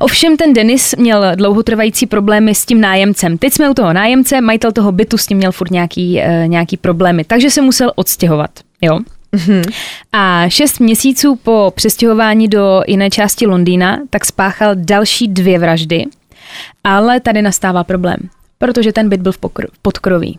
Ovšem 0.00 0.36
ten 0.36 0.52
Denis 0.52 0.94
měl 0.98 1.24
dlouhotrvající 1.34 2.06
problémy 2.06 2.54
s 2.54 2.66
tím 2.66 2.80
nájemcem. 2.80 3.38
Teď 3.38 3.52
jsme 3.52 3.70
u 3.70 3.74
toho 3.74 3.92
nájemce, 3.92 4.40
majitel 4.40 4.72
toho 4.72 4.92
bytu 4.92 5.18
s 5.18 5.26
tím 5.26 5.38
měl 5.38 5.52
furt 5.52 5.70
nějaký, 5.70 6.20
uh, 6.26 6.48
nějaký 6.48 6.76
problémy, 6.76 7.24
takže 7.24 7.50
se 7.50 7.62
musel 7.62 7.92
odstěhovat. 7.96 8.50
Jo? 8.82 8.98
Mhm. 9.32 9.62
A 10.12 10.48
šest 10.48 10.80
měsíců 10.80 11.36
po 11.36 11.72
přestěhování 11.76 12.48
do 12.48 12.82
jiné 12.86 13.10
části 13.10 13.46
Londýna 13.46 13.98
tak 14.10 14.24
spáchal 14.24 14.74
další 14.74 15.28
dvě 15.28 15.58
vraždy, 15.58 16.04
ale 16.84 17.20
tady 17.20 17.42
nastává 17.42 17.84
problém, 17.84 18.16
protože 18.58 18.92
ten 18.92 19.08
byt 19.08 19.20
byl 19.20 19.32
v, 19.32 19.40
pokr- 19.40 19.68
v 19.72 19.78
podkroví. 19.78 20.38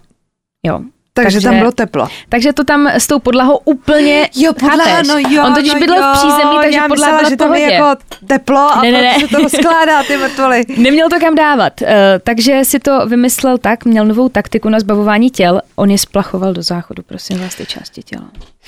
Jo. 0.65 0.81
Takže, 1.23 1.41
tam 1.41 1.57
bylo 1.57 1.71
teplo. 1.71 2.07
takže 2.29 2.53
to 2.53 2.63
tam 2.63 2.87
s 2.87 3.07
tou 3.07 3.19
podlahou 3.19 3.59
úplně 3.65 4.29
Jo, 4.35 4.53
podlaha, 4.53 5.01
no 5.07 5.17
jo, 5.17 5.43
On 5.45 5.53
totiž 5.53 5.73
no 5.73 5.79
bydlel 5.79 5.99
jo, 6.03 6.13
v 6.13 6.17
přízemí, 6.17 6.57
takže 6.61 6.77
já 6.77 6.87
podlaha 6.87 7.11
myslela, 7.11 7.29
že 7.29 7.37
tam 7.37 7.53
je 7.55 7.73
jako 7.73 8.01
teplo 8.27 8.71
a 8.73 8.81
Ne, 8.81 8.91
ne, 8.91 9.01
ne. 9.01 9.19
se 9.19 9.27
to 9.27 9.37
rozkládá, 9.37 10.03
ty 10.03 10.17
mrtvoly. 10.17 10.63
Neměl 10.77 11.09
to 11.09 11.19
kam 11.19 11.35
dávat, 11.35 11.81
uh, 11.81 11.87
takže 12.23 12.65
si 12.65 12.79
to 12.79 13.05
vymyslel 13.07 13.57
tak, 13.57 13.85
měl 13.85 14.05
novou 14.05 14.29
taktiku 14.29 14.69
na 14.69 14.79
zbavování 14.79 15.29
těl, 15.29 15.61
on 15.75 15.91
je 15.91 15.97
splachoval 15.97 16.53
do 16.53 16.61
záchodu, 16.63 17.03
prosím 17.03 17.39
vás, 17.39 17.55
ty 17.55 17.65
části 17.65 18.03
těla. 18.03 18.25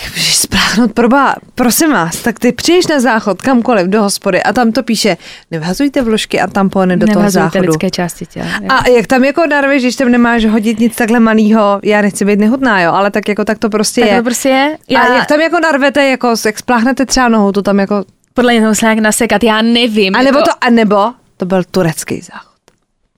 Můžeš 0.10 0.38
spláchnout, 0.38 0.94
proba, 0.94 1.36
prosím 1.56 1.92
vás, 1.92 2.18
tak 2.18 2.40
ty 2.40 2.52
přijdeš 2.52 2.88
na 2.88 3.00
záchod 3.00 3.42
kamkoliv 3.42 3.88
do 3.88 4.02
hospody 4.02 4.44
a 4.44 4.54
tam 4.54 4.72
to 4.72 4.84
píše, 4.84 5.18
nevhazujte 5.52 6.02
vložky 6.02 6.42
a 6.42 6.48
tampony 6.48 6.98
do 6.98 7.08
toho 7.08 7.30
záchodu. 7.30 7.66
lidské 7.66 7.90
části 7.90 8.26
těla. 8.26 8.48
jo. 8.62 8.68
A 8.70 8.90
jak 8.90 9.08
tam 9.08 9.24
jako 9.24 9.48
narveš, 9.48 9.82
když 9.84 9.96
tam 9.96 10.12
nemáš 10.12 10.46
hodit 10.46 10.80
nic 10.80 10.96
takhle 10.96 11.20
malýho, 11.20 11.80
já 11.84 12.02
nechci 12.02 12.26
být 12.26 12.40
nehutná, 12.42 12.82
jo, 12.82 12.92
ale 12.94 13.12
tak 13.12 13.28
jako 13.28 13.46
tak 13.46 13.60
to 13.60 13.70
prostě 13.70 14.02
tak 14.02 14.10
je. 14.10 14.18
to 14.18 14.24
prostě 14.24 14.50
je. 14.50 14.78
A 14.98 15.08
jak 15.14 15.26
tam 15.28 15.40
jako 15.42 15.60
narvete, 15.60 16.06
jako 16.10 16.34
jak 16.46 16.60
spláchnete 16.60 17.06
třeba 17.06 17.30
nohou, 17.30 17.52
to 17.52 17.62
tam 17.62 17.80
jako, 17.80 18.04
Podle 18.34 18.54
to 18.56 18.62
musela 18.62 18.94
nějak 18.94 19.04
nasekat, 19.04 19.44
já 19.44 19.62
nevím. 19.62 20.16
a 20.16 20.22
nebo 20.22 20.38
jako, 20.40 20.50
to, 20.50 20.56
a 20.62 20.70
nebo 20.70 21.12
to 21.38 21.46
byl 21.46 21.64
turecký 21.72 22.22
záchod. 22.22 22.52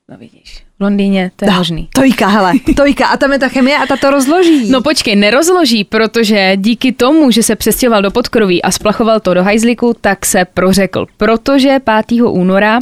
No 0.10 0.18
vidíš, 0.18 0.64
v 0.80 0.84
Londýně 0.84 1.32
to 1.36 1.46
je 1.46 1.52
No, 1.52 1.58
možný. 1.58 1.90
Tojka, 1.96 2.28
hele, 2.28 2.54
tojka 2.76 3.08
a 3.08 3.18
tam 3.18 3.32
je 3.34 3.40
ta 3.40 3.48
chemie 3.48 3.78
a 3.78 3.86
ta 3.86 3.98
to 3.98 4.10
rozloží. 4.10 4.72
No 4.72 4.82
počkej, 4.82 5.16
nerozloží, 5.16 5.84
protože 5.84 6.52
díky 6.58 6.92
tomu, 6.92 7.32
že 7.32 7.44
se 7.44 7.56
přestěhoval 7.56 8.02
do 8.02 8.12
podkroví 8.12 8.62
a 8.64 8.72
splachoval 8.72 9.20
to 9.20 9.34
do 9.34 9.44
hajzliku, 9.44 9.96
tak 10.02 10.26
se 10.26 10.46
prořekl. 10.46 11.06
Protože 11.18 11.78
5. 12.08 12.22
února 12.22 12.80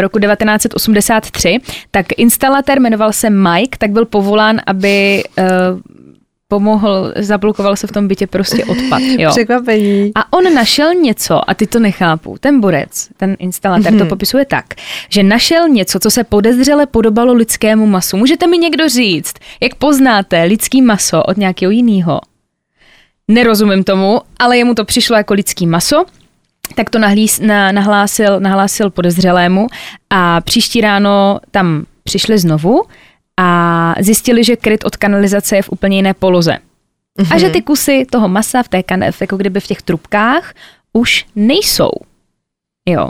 roku 0.00 0.18
1983, 0.18 1.58
tak 1.90 2.06
instalatér 2.16 2.80
jmenoval 2.80 3.12
se 3.12 3.30
Mike, 3.30 3.78
tak 3.78 3.90
byl 3.90 4.04
povolán, 4.04 4.60
aby 4.66 5.22
eh, 5.38 5.48
pomohl, 6.48 7.12
zablokoval 7.16 7.76
se 7.76 7.86
v 7.86 7.92
tom 7.92 8.08
bytě 8.08 8.26
prostě 8.26 8.64
odpad. 8.64 9.02
Jo. 9.18 9.30
Překvapení. 9.30 10.12
A 10.14 10.32
on 10.32 10.54
našel 10.54 10.94
něco, 10.94 11.50
a 11.50 11.54
ty 11.54 11.66
to 11.66 11.78
nechápu, 11.78 12.36
ten 12.40 12.60
borec, 12.60 13.08
ten 13.16 13.36
instalatér 13.38 13.92
Mhm. 13.92 13.98
to 13.98 14.06
popisuje 14.06 14.44
tak, 14.44 14.64
že 15.08 15.22
našel 15.22 15.68
něco, 15.68 15.98
co 15.98 16.10
se 16.10 16.24
podezřele 16.24 16.86
podobalo 16.86 17.32
lidskému 17.32 17.86
masu. 17.86 18.16
Můžete 18.16 18.46
mi 18.46 18.58
někdo 18.58 18.88
říct, 18.88 19.34
jak 19.60 19.74
poznáte 19.74 20.42
lidský 20.42 20.82
maso 20.82 21.22
od 21.22 21.36
nějakého 21.36 21.70
jiného? 21.72 22.20
Nerozumím 23.28 23.84
tomu, 23.84 24.20
ale 24.38 24.58
jemu 24.58 24.74
to 24.74 24.84
přišlo 24.84 25.16
jako 25.16 25.34
lidský 25.34 25.66
maso, 25.66 26.04
tak 26.74 26.90
to 26.90 26.98
nahlís, 26.98 27.40
na, 27.40 27.72
nahlásil, 27.72 28.40
nahlásil 28.40 28.90
podezřelému 28.90 29.66
a 30.10 30.40
příští 30.40 30.80
ráno 30.80 31.40
tam 31.50 31.84
přišli 32.04 32.38
znovu 32.38 32.84
a 33.36 33.94
zjistili, 34.00 34.44
že 34.44 34.56
kryt 34.56 34.84
od 34.84 34.96
kanalizace 34.96 35.56
je 35.56 35.62
v 35.62 35.68
úplně 35.72 35.96
jiné 35.96 36.14
poloze. 36.14 36.52
Mm-hmm. 36.52 37.34
A 37.34 37.38
že 37.38 37.50
ty 37.50 37.62
kusy 37.62 38.06
toho 38.10 38.28
masa 38.28 38.62
v 38.62 38.68
té 38.68 38.82
kanev, 38.82 39.20
jako 39.20 39.36
kdyby 39.36 39.60
v 39.60 39.66
těch 39.66 39.82
trubkách, 39.82 40.54
už 40.92 41.26
nejsou. 41.36 41.90
Jo. 42.88 43.08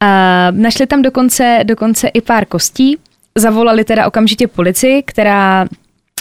A 0.00 0.50
našli 0.50 0.86
tam 0.86 1.02
dokonce, 1.02 1.60
dokonce 1.64 2.08
i 2.08 2.20
pár 2.20 2.46
kostí, 2.46 2.98
zavolali 3.38 3.84
teda 3.84 4.06
okamžitě 4.06 4.48
policii, 4.48 5.02
která 5.02 5.66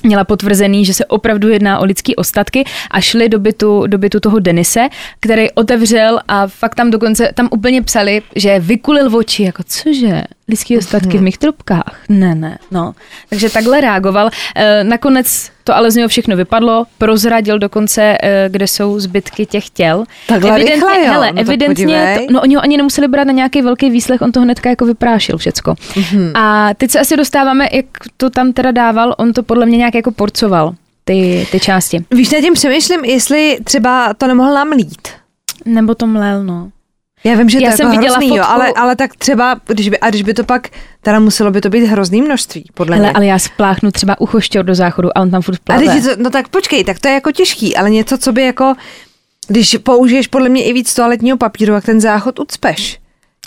měla 0.03 0.23
potvrzený, 0.23 0.85
že 0.85 0.93
se 0.93 1.05
opravdu 1.05 1.49
jedná 1.49 1.79
o 1.79 1.85
lidský 1.85 2.15
ostatky 2.15 2.63
a 2.91 3.01
šli 3.01 3.29
do 3.29 3.39
bytu, 3.39 3.87
do 3.87 3.97
bytu 3.97 4.19
toho 4.19 4.39
Denise, 4.39 4.89
který 5.19 5.51
otevřel 5.51 6.19
a 6.27 6.47
fakt 6.47 6.75
tam 6.75 6.91
dokonce, 6.91 7.31
tam 7.33 7.49
úplně 7.51 7.81
psali, 7.81 8.21
že 8.35 8.59
vykulil 8.59 9.17
oči, 9.17 9.43
jako 9.43 9.63
cože, 9.63 10.23
lidský 10.47 10.77
ostatky 10.77 11.17
v 11.17 11.21
mých 11.21 11.37
trubkách? 11.37 11.99
Ne, 12.09 12.35
ne, 12.35 12.57
no. 12.71 12.95
Takže 13.29 13.49
takhle 13.49 13.81
reagoval. 13.81 14.29
E, 14.55 14.83
nakonec 14.83 15.51
to 15.63 15.75
ale 15.75 15.91
z 15.91 15.95
něho 15.95 16.09
všechno 16.09 16.35
vypadlo, 16.35 16.85
prozradil 16.97 17.59
dokonce, 17.59 18.17
e, 18.23 18.49
kde 18.49 18.67
jsou 18.67 18.99
zbytky 18.99 19.45
těch 19.45 19.69
těl. 19.69 20.03
Takhle 20.27 20.49
evidentně, 20.49 20.75
rychle, 20.75 20.99
jo? 20.99 21.11
hele, 21.11 21.31
No 21.31 21.41
evidentně, 21.41 22.19
to, 22.27 22.33
no 22.33 22.41
oni 22.41 22.55
ho 22.55 22.63
ani 22.63 22.77
nemuseli 22.77 23.07
brát 23.07 23.23
na 23.23 23.33
nějaký 23.33 23.61
velký 23.61 23.89
výslech, 23.89 24.21
on 24.21 24.31
to 24.31 24.41
hnedka 24.41 24.69
jako 24.69 24.85
vyprášil 24.85 25.37
všecko. 25.37 25.71
Mm-hmm. 25.71 26.31
A 26.35 26.73
teď 26.73 26.91
se 26.91 26.99
asi 26.99 27.17
dostáváme, 27.17 27.67
jak 27.71 27.85
to 28.17 28.29
tam 28.29 28.53
teda 28.53 28.71
dával, 28.71 29.15
on 29.17 29.33
to 29.33 29.43
podle 29.43 29.65
mě 29.65 29.77
nějak 29.77 29.95
jako 29.95 30.11
porcoval, 30.11 30.75
ty, 31.05 31.47
ty 31.51 31.59
části. 31.59 32.05
Víš, 32.11 32.31
nad 32.31 32.41
tím 32.41 32.53
přemýšlím, 32.53 33.05
jestli 33.05 33.57
třeba 33.63 34.13
to 34.13 34.27
nemohl 34.27 34.53
nám 34.53 34.69
lít. 34.69 35.07
Nebo 35.65 35.95
to 35.95 36.07
mlel, 36.07 36.43
no. 36.43 36.69
Já 37.23 37.35
vím, 37.35 37.49
že 37.49 37.59
Já 37.59 37.69
to 37.69 37.73
je 37.73 37.77
jsem 37.77 37.85
jako 37.87 37.97
viděla 37.99 38.17
hrozný, 38.17 38.35
jo, 38.37 38.43
fotku- 38.43 38.53
ale, 38.53 38.73
ale 38.75 38.95
tak 38.95 39.15
třeba, 39.15 39.55
když 39.67 39.89
by, 39.89 39.99
a 39.99 40.09
když 40.09 40.21
by 40.21 40.33
to 40.33 40.43
pak, 40.43 40.69
teda 41.01 41.19
muselo 41.19 41.51
by 41.51 41.61
to 41.61 41.69
být 41.69 41.85
hrozný 41.85 42.21
množství, 42.21 42.65
podle 42.73 42.95
Hele, 42.95 43.07
mě. 43.09 43.13
ale 43.15 43.25
já 43.25 43.39
spláchnu 43.39 43.91
třeba 43.91 44.21
ucho 44.21 44.39
do 44.61 44.75
záchodu 44.75 45.17
a 45.17 45.21
on 45.21 45.31
tam 45.31 45.41
furt 45.41 45.55
a 45.55 45.59
plave. 45.63 45.85
je 45.85 46.01
to, 46.01 46.23
no 46.23 46.29
tak 46.29 46.47
počkej, 46.47 46.83
tak 46.83 46.99
to 46.99 47.07
je 47.07 47.13
jako 47.13 47.31
těžký, 47.31 47.75
ale 47.75 47.89
něco, 47.89 48.17
co 48.17 48.31
by 48.31 48.43
jako, 48.43 48.73
když 49.47 49.77
použiješ 49.83 50.27
podle 50.27 50.49
mě 50.49 50.63
i 50.63 50.73
víc 50.73 50.93
toaletního 50.93 51.37
papíru, 51.37 51.73
jak 51.73 51.85
ten 51.85 52.01
záchod 52.01 52.39
ucpeš. 52.39 52.99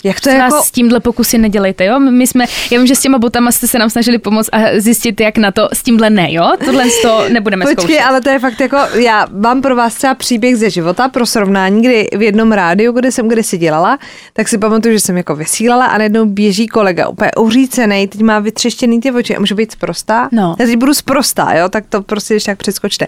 Jak 0.07 0.19
to 0.21 0.29
je 0.29 0.35
jako, 0.35 0.61
s 0.63 0.71
tímhle 0.71 0.99
pokusy 0.99 1.37
nedělejte, 1.37 1.85
jo? 1.85 1.99
My 1.99 2.27
jsme, 2.27 2.45
já 2.71 2.77
vím, 2.77 2.87
že 2.87 2.95
s 2.95 2.99
těma 2.99 3.17
botama 3.17 3.51
jste 3.51 3.67
se 3.67 3.79
nám 3.79 3.89
snažili 3.89 4.17
pomoct 4.17 4.49
a 4.51 4.59
zjistit, 4.77 5.19
jak 5.21 5.37
na 5.37 5.51
to, 5.51 5.69
s 5.73 5.83
tímhle 5.83 6.09
ne, 6.09 6.33
jo? 6.33 6.51
Tohle 6.65 6.85
to 7.01 7.29
nebudeme 7.29 7.65
Počkej, 7.65 7.83
zkoušet. 7.83 8.01
ale 8.01 8.21
to 8.21 8.29
je 8.29 8.39
fakt 8.39 8.59
jako, 8.59 8.77
já 8.93 9.27
mám 9.31 9.61
pro 9.61 9.75
vás 9.75 9.95
třeba 9.95 10.15
příběh 10.15 10.57
ze 10.57 10.69
života 10.69 11.09
pro 11.09 11.25
srovnání, 11.25 11.81
kdy 11.81 12.07
v 12.17 12.21
jednom 12.21 12.51
rádiu, 12.51 12.91
kde 12.91 13.11
jsem 13.11 13.27
kdysi 13.27 13.57
dělala, 13.57 13.99
tak 14.33 14.47
si 14.47 14.57
pamatuju, 14.57 14.93
že 14.93 14.99
jsem 14.99 15.17
jako 15.17 15.35
vysílala 15.35 15.85
a 15.85 15.97
najednou 15.97 16.25
běží 16.25 16.67
kolega, 16.67 17.07
úplně 17.07 17.31
uřícený, 17.37 18.07
teď 18.07 18.21
má 18.21 18.39
vytřeštěný 18.39 19.01
ty 19.01 19.11
oči 19.11 19.35
a 19.35 19.39
může 19.39 19.55
být 19.55 19.71
sprostá. 19.71 20.29
No. 20.31 20.55
Já 20.59 20.65
teď 20.65 20.77
budu 20.77 20.93
sprostá, 20.93 21.53
jo, 21.53 21.69
tak 21.69 21.83
to 21.89 22.01
prostě 22.01 22.33
ještě 22.33 22.51
tak 22.51 22.57
přeskočte. 22.57 23.07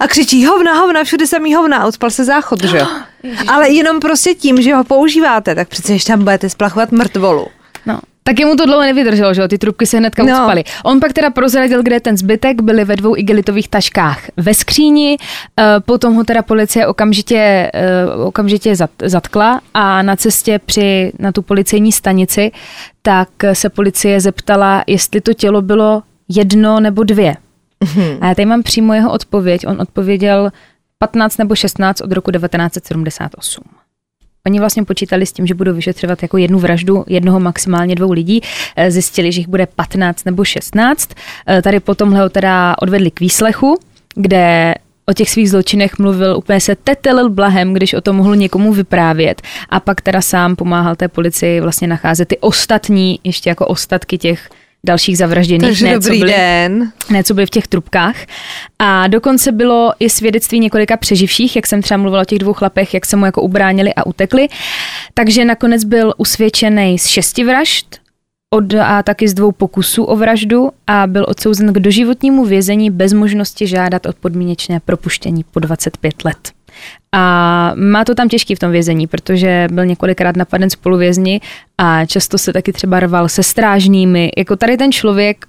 A 0.00 0.08
křičí 0.08 0.46
hovna, 0.46 0.74
hovna, 0.74 1.04
všude 1.04 1.26
samý 1.26 1.54
hovna 1.54 1.76
a 1.76 1.86
uspal 1.86 2.10
se 2.10 2.24
záchod, 2.24 2.64
že 2.64 2.78
jo. 2.78 2.86
Ale 3.48 3.70
jenom 3.70 4.00
prostě 4.00 4.34
tím, 4.34 4.62
že 4.62 4.74
ho 4.74 4.84
používáte, 4.84 5.54
tak 5.54 5.68
přece 5.68 5.92
ještě 5.92 6.12
tam 6.12 6.24
budete 6.24 6.48
splachovat 6.50 6.92
mrtvolu. 6.92 7.46
No. 7.86 8.00
Tak 8.22 8.40
jemu 8.40 8.56
to 8.56 8.66
dlouho 8.66 8.82
nevydrželo, 8.82 9.34
že 9.34 9.40
jo, 9.40 9.48
ty 9.48 9.58
trubky 9.58 9.86
se 9.86 9.98
hnedka 9.98 10.22
No. 10.22 10.32
ucpaly. 10.32 10.64
On 10.84 11.00
pak 11.00 11.12
teda 11.12 11.30
prozradil, 11.30 11.82
kde 11.82 11.96
je 11.96 12.00
ten 12.00 12.16
zbytek, 12.16 12.62
byly 12.62 12.84
ve 12.84 12.96
dvou 12.96 13.16
igelitových 13.16 13.68
taškách 13.68 14.20
ve 14.36 14.54
skříni, 14.54 15.16
eh, 15.60 15.64
potom 15.80 16.14
ho 16.14 16.24
teda 16.24 16.42
policie 16.42 16.86
okamžitě, 16.86 17.70
eh, 17.74 18.06
okamžitě 18.26 18.72
zat- 18.72 18.90
zatkla 19.08 19.60
a 19.74 20.02
na 20.02 20.16
cestě 20.16 20.60
při, 20.66 21.12
na 21.18 21.32
tu 21.32 21.42
policejní 21.42 21.92
stanici, 21.92 22.50
tak 23.02 23.28
se 23.52 23.68
policie 23.68 24.20
zeptala, 24.20 24.84
jestli 24.86 25.20
to 25.20 25.34
tělo 25.34 25.62
bylo 25.62 26.02
jedno 26.28 26.80
nebo 26.80 27.04
dvě. 27.04 27.36
A 28.20 28.26
já 28.28 28.34
tady 28.34 28.46
mám 28.46 28.62
přímo 28.62 28.94
jeho 28.94 29.12
odpověď. 29.12 29.66
On 29.66 29.80
odpověděl 29.80 30.50
15 30.98 31.36
nebo 31.38 31.54
16 31.54 32.00
od 32.00 32.12
roku 32.12 32.30
1978. 32.30 33.64
Oni 34.46 34.58
vlastně 34.58 34.84
počítali 34.84 35.26
s 35.26 35.32
tím, 35.32 35.46
že 35.46 35.54
budou 35.54 35.74
vyšetřovat 35.74 36.22
jako 36.22 36.36
jednu 36.36 36.58
vraždu 36.58 37.04
jednoho 37.06 37.40
maximálně 37.40 37.94
dvou 37.94 38.12
lidí. 38.12 38.40
Eh, 38.76 38.90
Zjistili, 38.90 39.32
že 39.32 39.40
jich 39.40 39.48
bude 39.48 39.66
15 39.66 40.24
nebo 40.24 40.44
16. 40.44 41.10
Eh, 41.48 41.62
Tady 41.62 41.80
potom 41.80 42.12
ho 42.12 42.28
teda 42.28 42.74
odvedli 42.82 43.10
k 43.10 43.20
výslechu, 43.20 43.80
kde 44.14 44.74
o 45.06 45.12
těch 45.12 45.30
svých 45.30 45.50
zločinech 45.50 45.98
mluvil, 45.98 46.36
úplně 46.36 46.60
se 46.60 46.76
tetelil 46.76 47.30
blahem, 47.30 47.74
když 47.74 47.94
o 47.94 48.00
tom 48.00 48.16
mohl 48.16 48.36
někomu 48.36 48.72
vyprávět 48.72 49.42
a 49.68 49.80
pak 49.80 50.00
teda 50.00 50.20
sám 50.20 50.56
pomáhal 50.56 50.96
té 50.96 51.08
policii 51.08 51.60
vlastně 51.60 51.88
nacházet 51.88 52.28
ty 52.28 52.38
ostatní, 52.38 53.20
ještě 53.24 53.48
jako 53.48 53.66
ostatky 53.66 54.18
těch 54.18 54.50
dalších 54.88 55.18
zavražděných. 55.18 55.68
Takže 55.68 55.86
ne, 55.86 55.94
dobrý 55.94 56.18
co 56.18 56.24
byly, 56.24 56.32
den. 56.32 56.92
Ne, 57.10 57.24
co 57.24 57.34
byly 57.34 57.46
v 57.46 57.50
těch 57.50 57.66
trubkách. 57.66 58.16
A 58.78 59.06
dokonce 59.06 59.52
bylo 59.52 59.92
i 60.00 60.10
svědectví 60.10 60.60
několika 60.60 60.96
přeživších, 60.96 61.56
jak 61.56 61.66
jsem 61.66 61.82
třeba 61.82 61.98
mluvila 61.98 62.22
o 62.22 62.24
těch 62.24 62.38
dvou 62.38 62.52
chlapech, 62.52 62.94
jak 62.94 63.06
se 63.06 63.16
mu 63.16 63.26
jako 63.26 63.42
ubránili 63.42 63.94
a 63.94 64.06
utekli. 64.06 64.48
Takže 65.14 65.44
nakonec 65.44 65.84
byl 65.84 66.14
usvědčený 66.16 66.98
z 66.98 67.06
šesti 67.06 67.44
vražd, 67.44 68.00
od, 68.50 68.74
a 68.74 69.02
taky 69.02 69.28
z 69.28 69.34
dvou 69.34 69.52
pokusů 69.52 70.04
o 70.04 70.16
vraždu 70.16 70.70
a 70.86 71.06
byl 71.06 71.26
odsouzen 71.28 71.72
k 71.72 71.78
doživotnímu 71.78 72.44
vězení 72.44 72.90
bez 72.90 73.12
možnosti 73.12 73.66
žádat 73.66 74.06
o 74.06 74.12
podmínečné 74.12 74.80
propuštění 74.80 75.44
po 75.52 75.60
25 75.60 76.24
let. 76.24 76.57
A 77.12 77.72
má 77.74 78.04
to 78.04 78.14
tam 78.14 78.28
těžký 78.28 78.54
v 78.54 78.58
tom 78.58 78.70
vězení, 78.70 79.06
protože 79.06 79.66
byl 79.72 79.86
několikrát 79.86 80.36
napaden 80.36 80.70
spoluvězni 80.70 81.40
a 81.78 82.06
často 82.06 82.38
se 82.38 82.52
taky 82.52 82.72
třeba 82.72 83.00
rval 83.00 83.28
se 83.28 83.42
strážnými. 83.42 84.30
Jako 84.36 84.56
tady 84.56 84.76
ten 84.76 84.92
člověk 84.92 85.46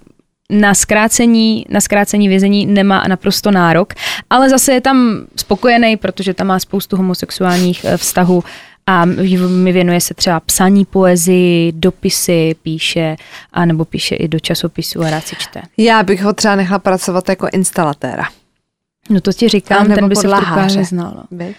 na 0.50 0.74
zkrácení, 0.74 1.66
na 1.68 1.80
zkrácení 1.80 2.28
vězení 2.28 2.66
nemá 2.66 3.04
naprosto 3.08 3.50
nárok, 3.50 3.94
ale 4.30 4.50
zase 4.50 4.72
je 4.72 4.80
tam 4.80 5.26
spokojený, 5.36 5.96
protože 5.96 6.34
tam 6.34 6.46
má 6.46 6.58
spoustu 6.58 6.96
homosexuálních 6.96 7.84
eh, 7.84 7.96
vztahů 7.96 8.44
a 8.86 9.04
mi 9.48 9.72
věnuje 9.72 10.00
se 10.00 10.14
třeba 10.14 10.40
psaní 10.40 10.84
poezii, 10.84 11.72
dopisy 11.72 12.54
píše, 12.62 13.16
a 13.52 13.64
nebo 13.64 13.84
píše 13.84 14.14
i 14.14 14.28
do 14.28 14.40
časopisu 14.40 15.02
a 15.02 15.10
rád 15.10 15.26
si 15.26 15.36
čte. 15.36 15.62
Já 15.76 16.02
bych 16.02 16.22
ho 16.22 16.32
třeba 16.32 16.56
nechala 16.56 16.78
pracovat 16.78 17.28
jako 17.28 17.48
instalatéra. 17.52 18.24
No 19.08 19.20
to 19.20 19.32
ti 19.32 19.48
říkám, 19.48 19.92
ten 19.92 20.08
by 20.08 20.16
se 20.16 20.28
v 20.28 20.30
trubkách 20.30 20.74
neznal. 20.74 21.12
no. 21.16 21.24
By? 21.30 21.54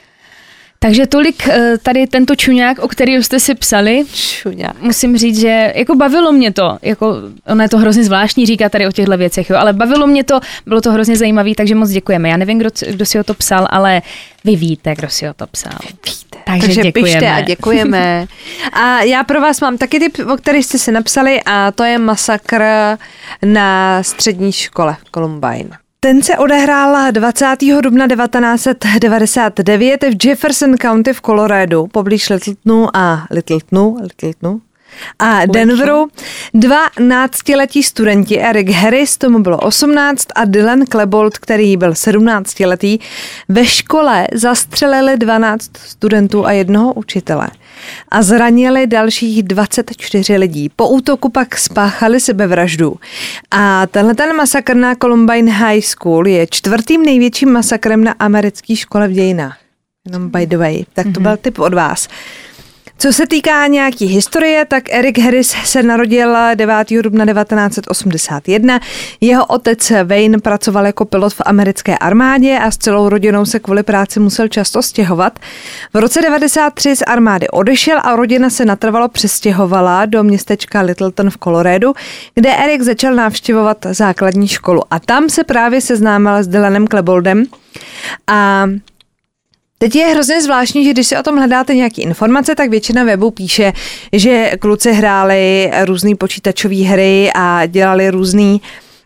Takže 0.84 1.08
tolik 1.08 1.48
eh, 1.48 1.78
tady 1.84 2.08
tento 2.08 2.36
čuňák, 2.36 2.80
o 2.80 2.88
který 2.88 3.14
jste 3.14 3.40
si 3.40 3.56
psali. 3.56 4.04
Čuňa. 4.14 4.74
Musím 4.80 5.18
říct, 5.18 5.40
že 5.40 5.74
jako 5.76 5.96
bavilo 5.96 6.32
mě 6.32 6.54
to, 6.54 6.78
jako 6.82 7.16
ono 7.48 7.64
je 7.64 7.70
to 7.70 7.78
hrozně 7.78 8.04
zvláštní 8.04 8.46
říkat 8.46 8.72
tady 8.72 8.88
o 8.88 8.92
těchto 8.92 9.18
věcech, 9.18 9.50
jo, 9.50 9.58
ale 9.58 9.74
bavilo 9.74 10.08
mě 10.08 10.24
to, 10.24 10.40
bylo 10.66 10.82
to 10.82 10.92
hrozně 10.92 11.16
zajímavé, 11.18 11.52
takže 11.58 11.76
moc 11.76 11.90
děkujeme. 11.90 12.30
Já 12.30 12.38
nevím, 12.38 12.58
kdo, 12.60 12.70
kdo 12.90 13.06
si 13.06 13.20
o 13.20 13.24
to 13.24 13.34
psal, 13.34 13.68
ale 13.70 14.02
vy 14.44 14.56
víte, 14.56 14.96
kdo 14.96 15.10
si 15.10 15.30
o 15.30 15.34
to 15.34 15.48
psal. 15.48 15.74
Víte. 16.06 16.38
Takže 16.46 16.68
Takže 16.68 16.82
děkujeme. 16.82 17.10
pište 17.10 17.32
a 17.32 17.42
děkujeme. 17.42 18.26
A 18.74 19.02
já 19.02 19.24
pro 19.24 19.42
vás 19.42 19.62
mám 19.62 19.78
taky 19.78 20.00
typ, 20.00 20.18
o 20.34 20.38
který 20.38 20.64
jste 20.64 20.78
si 20.78 20.92
napsali 20.92 21.42
a 21.46 21.72
to 21.72 21.84
je 21.84 21.98
masakr 21.98 22.64
na 23.46 24.04
střední 24.04 24.52
škole 24.52 24.96
Columbine. 25.14 25.70
Ten 26.04 26.24
se 26.24 26.38
odehrál 26.38 27.12
20. 27.12 27.46
dubna 27.82 28.08
1999 28.08 30.04
v 30.04 30.26
Jefferson 30.26 30.78
County 30.78 31.14
v 31.14 31.22
Coloradu, 31.22 31.88
poblíž 31.88 32.30
Littletonu 32.30 32.98
a 32.98 33.28
Littletonu, 33.32 33.98
Littletonu 34.02 34.62
a 35.20 35.46
Denveru. 35.46 36.08
Dva 36.54 36.80
náctiletí 37.00 37.84
studenti, 37.84 38.40
Eric 38.40 38.70
Harris, 38.70 39.18
tomu 39.18 39.40
bylo 39.40 39.58
18, 39.58 40.28
a 40.36 40.46
Dylan 40.46 40.86
Klebold, 40.86 41.38
který 41.38 41.78
byl 41.78 41.96
17 41.96 42.60
letý, 42.60 43.00
ve 43.50 43.66
škole 43.66 44.28
zastřelili 44.34 45.18
12 45.18 45.78
studentů 45.78 46.46
a 46.46 46.52
jednoho 46.52 46.94
učitele 46.94 47.48
a 48.10 48.22
zranili 48.22 48.88
dalších 48.88 49.44
24 49.44 50.38
lidí. 50.38 50.70
Po 50.76 50.90
útoku 50.90 51.30
pak 51.30 51.58
spáchali 51.58 52.20
sebevraždu. 52.20 52.96
A 53.52 53.88
tenhle 53.88 54.16
ten 54.16 54.36
masakr 54.36 54.76
na 54.76 54.96
Columbine 54.96 55.52
High 55.52 55.82
School 55.82 56.28
je 56.28 56.48
čtvrtým 56.48 57.04
největším 57.06 57.52
masakrem 57.52 58.04
na 58.04 58.16
americké 58.20 58.76
škole 58.76 59.08
v 59.08 59.12
dějinách. 59.12 59.58
Jenom 60.06 60.30
by 60.30 60.46
the 60.46 60.58
way. 60.58 60.84
Tak 60.94 61.08
to 61.14 61.20
byl 61.20 61.38
tip 61.38 61.60
od 61.60 61.74
vás. 61.74 62.08
Co 63.02 63.14
se 63.14 63.28
týká 63.28 63.68
nějaký 63.68 64.06
historie, 64.06 64.66
tak 64.66 64.84
Eric 64.90 65.20
Harris 65.20 65.56
se 65.64 65.84
narodil 65.84 66.36
9. 66.56 66.76
dubna 67.02 67.26
1981. 67.26 68.80
Jeho 69.22 69.46
otec 69.46 69.92
Wayne 70.04 70.40
pracoval 70.40 70.86
jako 70.86 71.06
pilot 71.06 71.34
v 71.34 71.42
americké 71.46 71.98
armádě 71.98 72.60
a 72.60 72.72
s 72.72 72.78
celou 72.78 73.10
rodinou 73.10 73.46
se 73.46 73.60
kvůli 73.60 73.84
práci 73.84 74.20
musel 74.20 74.48
často 74.48 74.82
stěhovat. 74.82 75.40
V 75.94 75.98
roce 75.98 76.22
93 76.22 76.96
z 76.96 77.02
armády 77.02 77.50
odešel 77.50 78.00
a 78.04 78.16
rodina 78.16 78.50
se 78.50 78.66
natrvalo 78.66 79.08
přestěhovala 79.08 80.06
do 80.06 80.24
městečka 80.24 80.82
Littleton 80.82 81.30
v 81.30 81.38
Coloradu, 81.44 81.94
kde 82.36 82.56
Eric 82.56 82.82
začal 82.82 83.16
navštěvovat 83.16 83.86
základní 83.92 84.48
školu. 84.48 84.82
A 84.92 85.00
tam 85.00 85.30
se 85.30 85.44
právě 85.44 85.82
seznámil 85.82 86.44
s 86.44 86.48
Dylanem 86.48 86.88
Kleboldem 86.88 87.46
a 88.28 88.66
Teď 89.82 89.96
je 89.96 90.06
hrozně 90.06 90.42
zvláštní, 90.42 90.86
že 90.86 90.92
když 90.92 91.08
si 91.08 91.18
o 91.18 91.24
tom 91.24 91.38
hledáte 91.38 91.76
nějaké 91.76 92.02
informace, 92.02 92.56
tak 92.56 92.70
většina 92.70 93.04
webů 93.04 93.32
píše, 93.32 93.74
že 94.14 94.52
kluci 94.60 94.92
hráli 94.94 95.72
různé 95.86 96.16
počítačové 96.16 96.76
hry 96.76 97.32
a 97.36 97.66
dělali 97.66 98.10
různý 98.10 98.62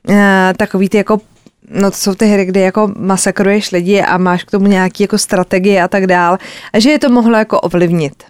uh, 0.08 0.16
takový 0.58 0.90
ty 0.90 0.98
jako 0.98 1.22
No 1.70 1.92
to 1.92 1.98
jsou 1.98 2.16
ty 2.16 2.26
hry, 2.26 2.46
kde 2.46 2.60
jako 2.60 2.92
masakruješ 2.98 3.72
lidi 3.72 4.02
a 4.02 4.18
máš 4.18 4.44
k 4.44 4.52
tomu 4.52 4.68
nějaký 4.68 5.04
jako 5.04 5.18
strategie 5.18 5.84
a 5.84 5.88
tak 5.88 6.08
dál. 6.08 6.38
A 6.74 6.80
že 6.80 6.92
je 6.92 7.00
to 7.00 7.10
mohlo 7.10 7.38
jako 7.38 7.60
ovlivnit. 7.60 8.24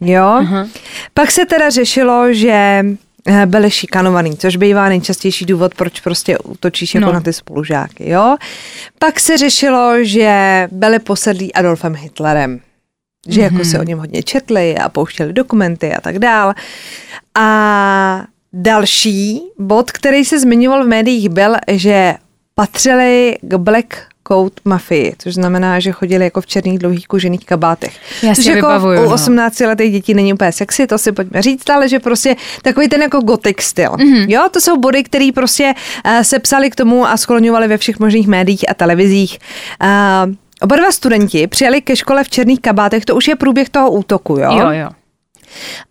Jo? 0.00 0.22
Uh-huh. 0.22 0.68
Pak 1.14 1.30
se 1.30 1.46
teda 1.46 1.70
řešilo, 1.70 2.32
že 2.32 2.84
byli 3.46 3.70
šikanovaný, 3.70 4.36
což 4.36 4.56
bývá 4.56 4.88
nejčastější 4.88 5.44
důvod, 5.46 5.74
proč 5.74 6.00
prostě 6.00 6.38
útočíš 6.38 6.94
jako 6.94 7.06
No. 7.06 7.12
na 7.12 7.20
ty 7.20 7.32
spolužáky, 7.32 8.10
jo. 8.10 8.36
Pak 8.98 9.20
se 9.20 9.36
řešilo, 9.36 9.92
že 10.04 10.68
byli 10.72 10.98
posedlí 10.98 11.52
Adolfem 11.54 11.94
Hitlerem, 11.94 12.60
že 13.28 13.40
jako 13.40 13.64
se 13.64 13.78
o 13.80 13.82
něm 13.82 13.98
hodně 13.98 14.22
četli 14.22 14.78
a 14.78 14.88
pouštěli 14.88 15.32
dokumenty 15.32 15.94
a 15.94 16.00
tak 16.00 16.18
dál. 16.18 16.54
A 17.38 18.24
další 18.52 19.40
bod, 19.58 19.90
který 19.90 20.24
se 20.24 20.40
zmiňoval 20.40 20.84
v 20.84 20.88
médiích, 20.88 21.28
byl, 21.28 21.54
že 21.72 22.14
patřili 22.54 23.36
k 23.42 23.54
Black 23.54 23.94
Coat 24.28 24.52
mafii, 24.64 25.14
což 25.18 25.34
znamená, 25.34 25.80
že 25.80 25.92
chodili 25.92 26.24
jako 26.24 26.40
v 26.40 26.46
černých 26.46 26.78
dlouhých 26.78 27.06
kožených 27.06 27.46
kabátech. 27.46 27.96
Já 28.22 28.34
což 28.34 28.44
jako 28.44 28.56
vybavuju, 28.56 29.00
u 29.00 29.04
no. 29.04 29.14
18 29.14 29.60
letých 29.60 29.92
dětí 29.92 30.14
není 30.14 30.32
úplně 30.32 30.52
sexy, 30.52 30.86
to 30.86 30.98
si 30.98 31.12
pojďme 31.12 31.42
říct, 31.42 31.70
ale 31.70 31.88
že 31.88 31.98
prostě 31.98 32.36
takový 32.62 32.88
ten 32.88 33.02
jako 33.02 33.20
gothic 33.20 33.60
styl. 33.60 33.90
Mhm. 33.98 34.06
Mm-hmm. 34.06 34.26
Jo, 34.28 34.48
to 34.50 34.60
jsou 34.60 34.76
body, 34.76 35.02
které 35.02 35.28
prostě 35.34 35.74
uh, 36.06 36.20
se 36.22 36.38
psali 36.38 36.70
k 36.70 36.76
tomu 36.76 37.06
a 37.06 37.16
skloňovali 37.16 37.68
ve 37.68 37.78
všech 37.78 37.98
možných 37.98 38.26
médiích 38.26 38.70
a 38.70 38.74
televizích. 38.74 39.38
Uh, 39.82 40.34
Oba 40.60 40.76
dva 40.76 40.92
studenti 40.92 41.46
přijeli 41.46 41.80
ke 41.80 41.96
škole 41.96 42.24
v 42.24 42.28
černých 42.28 42.60
kabátech, 42.60 43.04
to 43.04 43.16
už 43.16 43.28
je 43.28 43.36
průběh 43.36 43.68
toho 43.68 43.90
útoku, 43.90 44.36
jo? 44.36 44.58
Jo, 44.58 44.70
jo. 44.70 44.88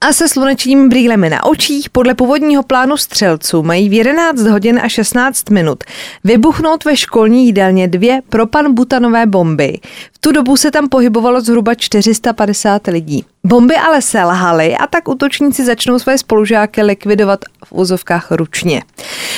A 0.02 0.14
se 0.14 0.28
slunečními 0.28 0.88
brýlemi 0.88 1.30
na 1.30 1.44
očích 1.44 1.90
podle 1.90 2.14
původního 2.14 2.64
plánu 2.64 2.98
střelců 2.98 3.64
mají 3.64 3.90
v 3.90 3.94
11 3.94 4.42
hodin 4.42 4.80
a 4.84 4.90
16 4.90 5.50
minut 5.50 5.84
vybuchnout 6.24 6.86
ve 6.86 6.98
školní 6.98 7.46
jídelně 7.46 7.88
dvě 7.88 8.22
propan-butanové 8.30 9.26
bomby. 9.26 9.80
V 10.14 10.20
tu 10.20 10.32
dobu 10.32 10.58
se 10.58 10.72
tam 10.72 10.90
pohybovalo 10.90 11.42
zhruba 11.42 11.76
450 11.76 12.88
lidí. 12.88 13.26
Bomby 13.46 13.76
ale 13.76 14.02
selhaly 14.02 14.78
a 14.78 14.88
tak 14.88 15.08
útočníci 15.08 15.66
začnou 15.66 16.00
své 16.00 16.18
spolužáky 16.18 16.84
likvidovat 16.84 17.40
v 17.66 17.72
úzovkách 17.72 18.32
ručně. 18.32 18.82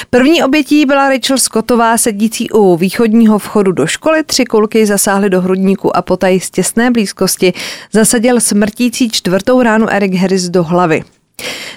První 0.10 0.44
obětí 0.44 0.86
byla 0.86 1.10
Rachel 1.10 1.38
Scottová, 1.38 1.98
sedící 1.98 2.50
u 2.50 2.76
východního 2.76 3.40
vchodu 3.40 3.72
do 3.72 3.88
školy. 3.88 4.24
Tři 4.24 4.46
kulky 4.46 4.86
zasáhly 4.86 5.30
do 5.30 5.42
hrudníku 5.42 5.98
a 5.98 6.02
potají 6.02 6.40
z 6.40 6.50
těsné 6.50 6.92
blízkosti 6.92 7.54
zasadil 7.92 8.40
smrtící 8.40 9.10
čtvrtou 9.10 9.62
ránu 9.62 9.90
Eric 9.90 10.16
Harris 10.16 10.50
do 10.50 10.64
hlavy. 10.64 11.04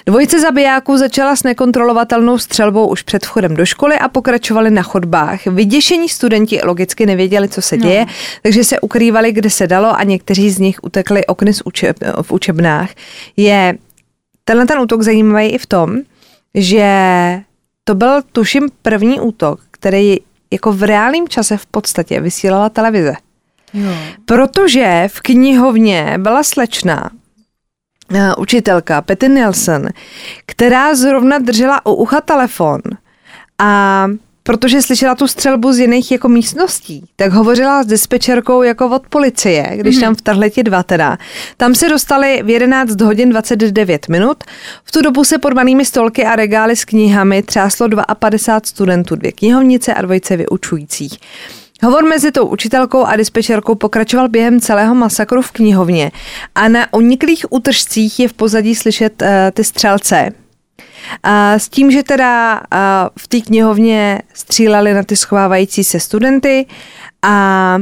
Dvojice 0.05 0.39
zabijáků 0.39 0.97
začala 0.97 1.35
s 1.35 1.43
nekontrolovatelnou 1.43 2.37
střelbou 2.37 2.87
už 2.87 3.01
před 3.01 3.25
vchodem 3.25 3.55
do 3.55 3.65
školy 3.65 3.99
a 3.99 4.07
pokračovali 4.07 4.71
na 4.71 4.81
chodbách. 4.81 5.45
Vyděšení 5.45 6.09
studenti 6.09 6.59
logicky 6.63 7.05
nevěděli, 7.05 7.49
co 7.49 7.61
se 7.61 7.77
děje, 7.77 8.05
no. 8.05 8.11
takže 8.43 8.63
se 8.63 8.79
ukrývali, 8.79 9.31
kde 9.31 9.49
se 9.49 9.67
dalo 9.67 9.95
a 9.95 10.03
někteří 10.03 10.49
z 10.51 10.59
nich 10.59 10.83
utekli 10.83 11.25
okny 11.25 11.53
z 11.53 11.61
učeb, 11.65 11.97
v 12.21 12.31
učebnách. 12.31 12.89
Je 13.37 13.77
tenhle 14.43 14.65
ten 14.65 14.79
útok 14.79 15.01
zajímavý 15.01 15.47
i 15.47 15.57
v 15.57 15.65
tom, 15.65 15.97
že 16.55 16.89
to 17.83 17.95
byl 17.95 18.21
tuším 18.31 18.69
první 18.81 19.19
útok, 19.19 19.59
který 19.71 20.17
jako 20.51 20.71
v 20.71 20.83
reálném 20.83 21.27
čase 21.27 21.57
v 21.57 21.65
podstatě 21.65 22.21
vysílala 22.21 22.69
televize. 22.69 23.13
jo. 23.73 23.91
Protože 24.25 25.07
v 25.11 25.21
knihovně 25.21 26.13
byla 26.17 26.43
slečna, 26.43 27.09
učitelka 28.37 29.01
Petty 29.01 29.29
Nielsen, 29.29 29.89
která 30.45 30.95
zrovna 30.95 31.37
držela 31.37 31.85
u 31.85 31.93
ucha 31.93 32.21
telefon 32.21 32.81
a 33.59 34.07
protože 34.43 34.81
slyšela 34.81 35.15
tu 35.15 35.27
střelbu 35.27 35.73
z 35.73 35.79
jiných 35.79 36.11
jako 36.11 36.29
místností, 36.29 37.05
tak 37.15 37.31
hovořila 37.31 37.83
s 37.83 37.85
dispečerkou 37.85 38.63
jako 38.63 38.89
od 38.89 39.07
policie, 39.07 39.71
když 39.75 39.97
tam 39.97 40.15
vtrhli 40.15 40.51
ti 40.51 40.63
dva 40.63 40.83
teda. 40.83 41.17
Tam 41.57 41.75
se 41.75 41.89
dostali 41.89 42.41
v 42.43 42.49
11 42.49 43.01
hodin 43.01 43.29
29 43.29 44.07
minut. 44.09 44.43
V 44.83 44.91
tu 44.91 45.01
dobu 45.01 45.23
se 45.23 45.37
pod 45.37 45.53
malými 45.53 45.85
stolky 45.85 46.25
a 46.25 46.35
regály 46.35 46.75
s 46.75 46.85
knihami 46.85 47.43
třáslo 47.43 47.87
52 48.19 48.61
studentů, 48.65 49.15
dvě 49.15 49.31
knihovnice 49.31 49.93
a 49.93 50.01
dvojice 50.01 50.37
vyučujících. 50.37 51.19
Hovor 51.83 52.03
mezi 52.05 52.31
tou 52.31 52.45
učitelkou 52.45 53.05
a 53.05 53.15
dispečerkou 53.15 53.75
pokračoval 53.75 54.29
během 54.29 54.59
celého 54.59 54.95
masakru 54.95 55.41
v 55.41 55.51
knihovně 55.51 56.11
a 56.55 56.67
na 56.67 56.93
uniklých 56.93 57.45
útržcích 57.49 58.19
je 58.19 58.27
v 58.27 58.33
pozadí 58.33 58.75
slyšet 58.75 59.21
uh, 59.21 59.27
ty 59.53 59.63
střelce. 59.63 60.29
A 61.23 61.59
s 61.59 61.69
tím, 61.69 61.91
že 61.91 62.03
teda 62.03 62.53
uh, 62.59 62.59
v 63.17 63.27
té 63.27 63.41
knihovně 63.41 64.21
stříleli 64.33 64.93
na 64.93 65.03
ty 65.03 65.15
schovávající 65.15 65.83
se 65.83 65.99
studenty 65.99 66.65
a 67.21 67.77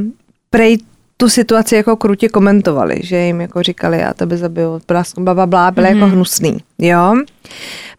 prej 0.49 0.77
tu 1.17 1.29
situaci 1.29 1.75
jako 1.75 1.95
krutě 1.95 2.29
komentovali, 2.29 2.99
že 3.03 3.17
jim 3.17 3.41
jako 3.41 3.63
říkali, 3.63 3.99
já 3.99 4.13
tebe 4.13 4.37
zabiju, 4.37 4.81
bla, 5.17 5.33
bla, 5.33 5.45
bla, 5.45 5.71
byl 5.71 5.83
mm-hmm. 5.83 5.87
jako 5.87 6.05
mhm. 6.05 6.11
hnusný, 6.11 6.57
jo. 6.77 7.15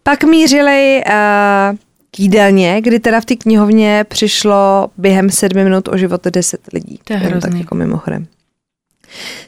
Pak 0.02 0.24
mířili 0.24 1.02
uh, 1.06 1.78
k 2.10 2.20
jídelně, 2.20 2.80
kdy 2.80 3.00
teda 3.00 3.20
v 3.20 3.24
té 3.24 3.36
knihovně 3.36 4.04
přišlo 4.08 4.90
během 4.98 5.30
sedmi 5.30 5.64
minut 5.64 5.88
o 5.88 5.96
život 5.96 6.24
deset 6.24 6.60
lidí. 6.72 7.00
To 7.04 7.12
je 7.12 7.18
hrozný. 7.18 7.50
Tak 7.50 7.60
jako 7.60 7.74
mimochodem. 7.74 8.26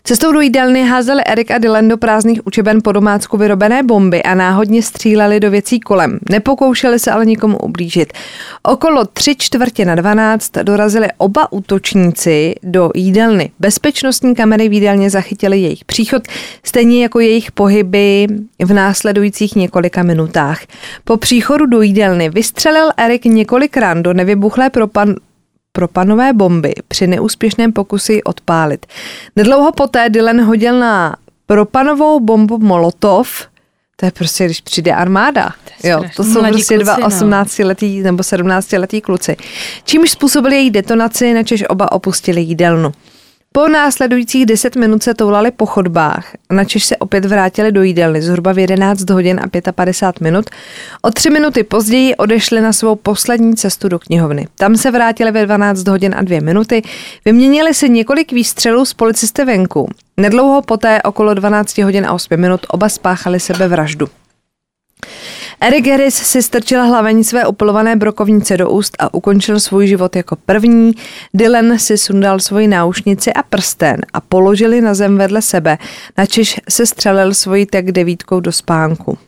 Cestou 0.05 0.33
do 0.33 0.41
jídelny 0.41 0.85
házeli 0.85 1.23
Erik 1.27 1.51
a 1.51 1.59
Dylan 1.59 1.89
do 1.89 1.97
prázdných 1.97 2.47
učeben 2.47 2.81
po 2.85 2.93
domácku 2.93 3.37
vyrobené 3.37 3.83
bomby 3.83 4.23
a 4.23 4.35
náhodně 4.35 4.83
stříleli 4.83 5.41
do 5.41 5.51
věcí 5.51 5.81
kolem. 5.81 6.19
Nepokoušeli 6.31 6.99
se 6.99 7.11
ale 7.11 7.27
nikomu 7.27 7.59
ublížit. 7.59 8.13
Okolo 8.63 9.05
tři 9.05 9.37
čtvrtě 9.39 9.85
na 9.85 9.95
12 9.95 10.53
dorazili 10.63 11.09
oba 11.19 11.53
útočníci 11.53 12.55
do 12.63 12.91
jídelny. 12.95 13.51
Bezpečnostní 13.59 14.35
kamery 14.35 14.69
v 14.69 14.73
jídelně 14.73 15.11
zachytily 15.11 15.61
jejich 15.61 15.85
příchod, 15.85 16.23
stejně 16.65 17.03
jako 17.03 17.21
jejich 17.21 17.53
pohyby 17.53 18.27
v 18.65 18.73
následujících 18.73 19.57
několika 19.57 20.03
minutách. 20.03 20.61
Po 21.05 21.17
příchodu 21.17 21.67
do 21.67 21.81
jídelny 21.81 22.31
vystřelil 22.31 22.91
Erik 22.97 23.25
několikrát 23.25 23.99
do 23.99 24.13
nevybuchlé 24.13 24.71
propan 24.71 25.15
propanové 25.73 26.33
bomby 26.33 26.75
při 26.89 27.07
neúspěšném 27.07 27.73
pokusu 27.73 28.13
ji 28.13 28.23
odpálit. 28.23 28.87
Nedlouho 29.37 29.73
poté 29.73 30.11
Dylan 30.11 30.41
hodil 30.41 30.79
na 30.79 31.17
propanovou 31.47 32.21
bombu 32.21 32.59
Molotov, 32.59 33.47
to 33.97 34.07
je 34.07 34.13
prostě, 34.13 34.45
když 34.45 34.61
přijde 34.61 34.93
armáda. 34.93 35.51
To 35.83 35.89
jo, 35.89 36.05
to 36.17 36.25
jsou 36.25 36.41
prostě 36.41 36.75
kluci, 36.75 36.79
dva 36.79 36.97
18-letý 36.97 37.99
no. 37.99 38.05
nebo 38.05 38.23
17-letý 38.23 39.01
kluci. 39.01 39.37
Čímž 39.85 40.11
způsobili 40.11 40.57
její 40.57 40.71
detonaci, 40.71 41.35
načež 41.35 41.65
oba 41.69 41.93
opustili 41.93 42.41
jídelnu. 42.41 42.93
Po 43.55 43.69
následujících 43.69 44.47
10 44.47 44.77
minut 44.77 45.03
se 45.03 45.15
toulali 45.15 45.51
po 45.51 45.67
chodbách, 45.67 46.27
načež 46.53 46.85
se 46.85 46.97
opět 46.97 47.25
vrátili 47.25 47.73
do 47.73 47.83
jídelny 47.83 48.23
zhruba 48.23 48.53
v 48.53 48.59
11 48.59 49.11
hodin 49.11 49.41
a 49.45 49.73
55 49.73 50.25
minut. 50.25 50.51
O 51.03 51.11
tři 51.11 51.31
minuty 51.31 51.63
později 51.63 52.17
odešli 52.17 52.61
na 52.61 52.73
svou 52.73 52.95
poslední 52.95 53.57
cestu 53.57 53.89
do 53.89 53.99
knihovny. 53.99 54.49
Tam 54.57 54.77
se 54.77 54.91
vrátili 54.91 55.31
ve 55.31 55.47
12 55.47 55.89
hodin 55.89 56.15
a 56.19 56.23
2 56.23 56.41
minuty, 56.41 56.83
vyměnili 57.25 57.75
si 57.75 57.89
několik 57.89 58.33
výstřelů 58.33 58.85
s 58.85 58.95
policisty 58.95 59.45
venku. 59.45 59.89
Nedlouho 60.17 60.63
poté, 60.63 61.03
okolo 61.03 61.35
12 61.35 61.79
hodin 61.79 62.07
a 62.07 62.13
8 62.13 62.37
minut, 62.37 62.61
oba 62.69 62.89
spáchali 62.89 63.41
sebevraždu. 63.41 64.09
Eric 65.63 65.87
Harris 65.87 66.15
si 66.15 66.43
strčil 66.43 66.87
hlavení 66.87 67.25
své 67.25 67.47
upolované 67.47 67.97
brokovnice 67.97 68.57
do 68.57 68.71
úst 68.71 68.97
a 68.99 69.15
ukončil 69.15 69.61
svůj 69.61 69.87
život 69.87 70.17
jako 70.17 70.37
první. 70.37 70.93
Dylan 71.35 71.79
si 71.79 71.99
sundal 71.99 72.41
svoji 72.41 72.69
náušnici 72.69 73.33
a 73.33 73.43
prsten 73.43 74.01
a 74.13 74.21
položili 74.21 74.81
na 74.81 74.95
zem 74.95 75.19
vedle 75.19 75.43
sebe, 75.43 75.79
načež 76.19 76.61
se 76.69 76.87
střelil 76.87 77.35
svojí 77.35 77.67
tak 77.67 77.93
devítkou 77.93 78.41
do 78.41 78.53
spánku. 78.53 79.19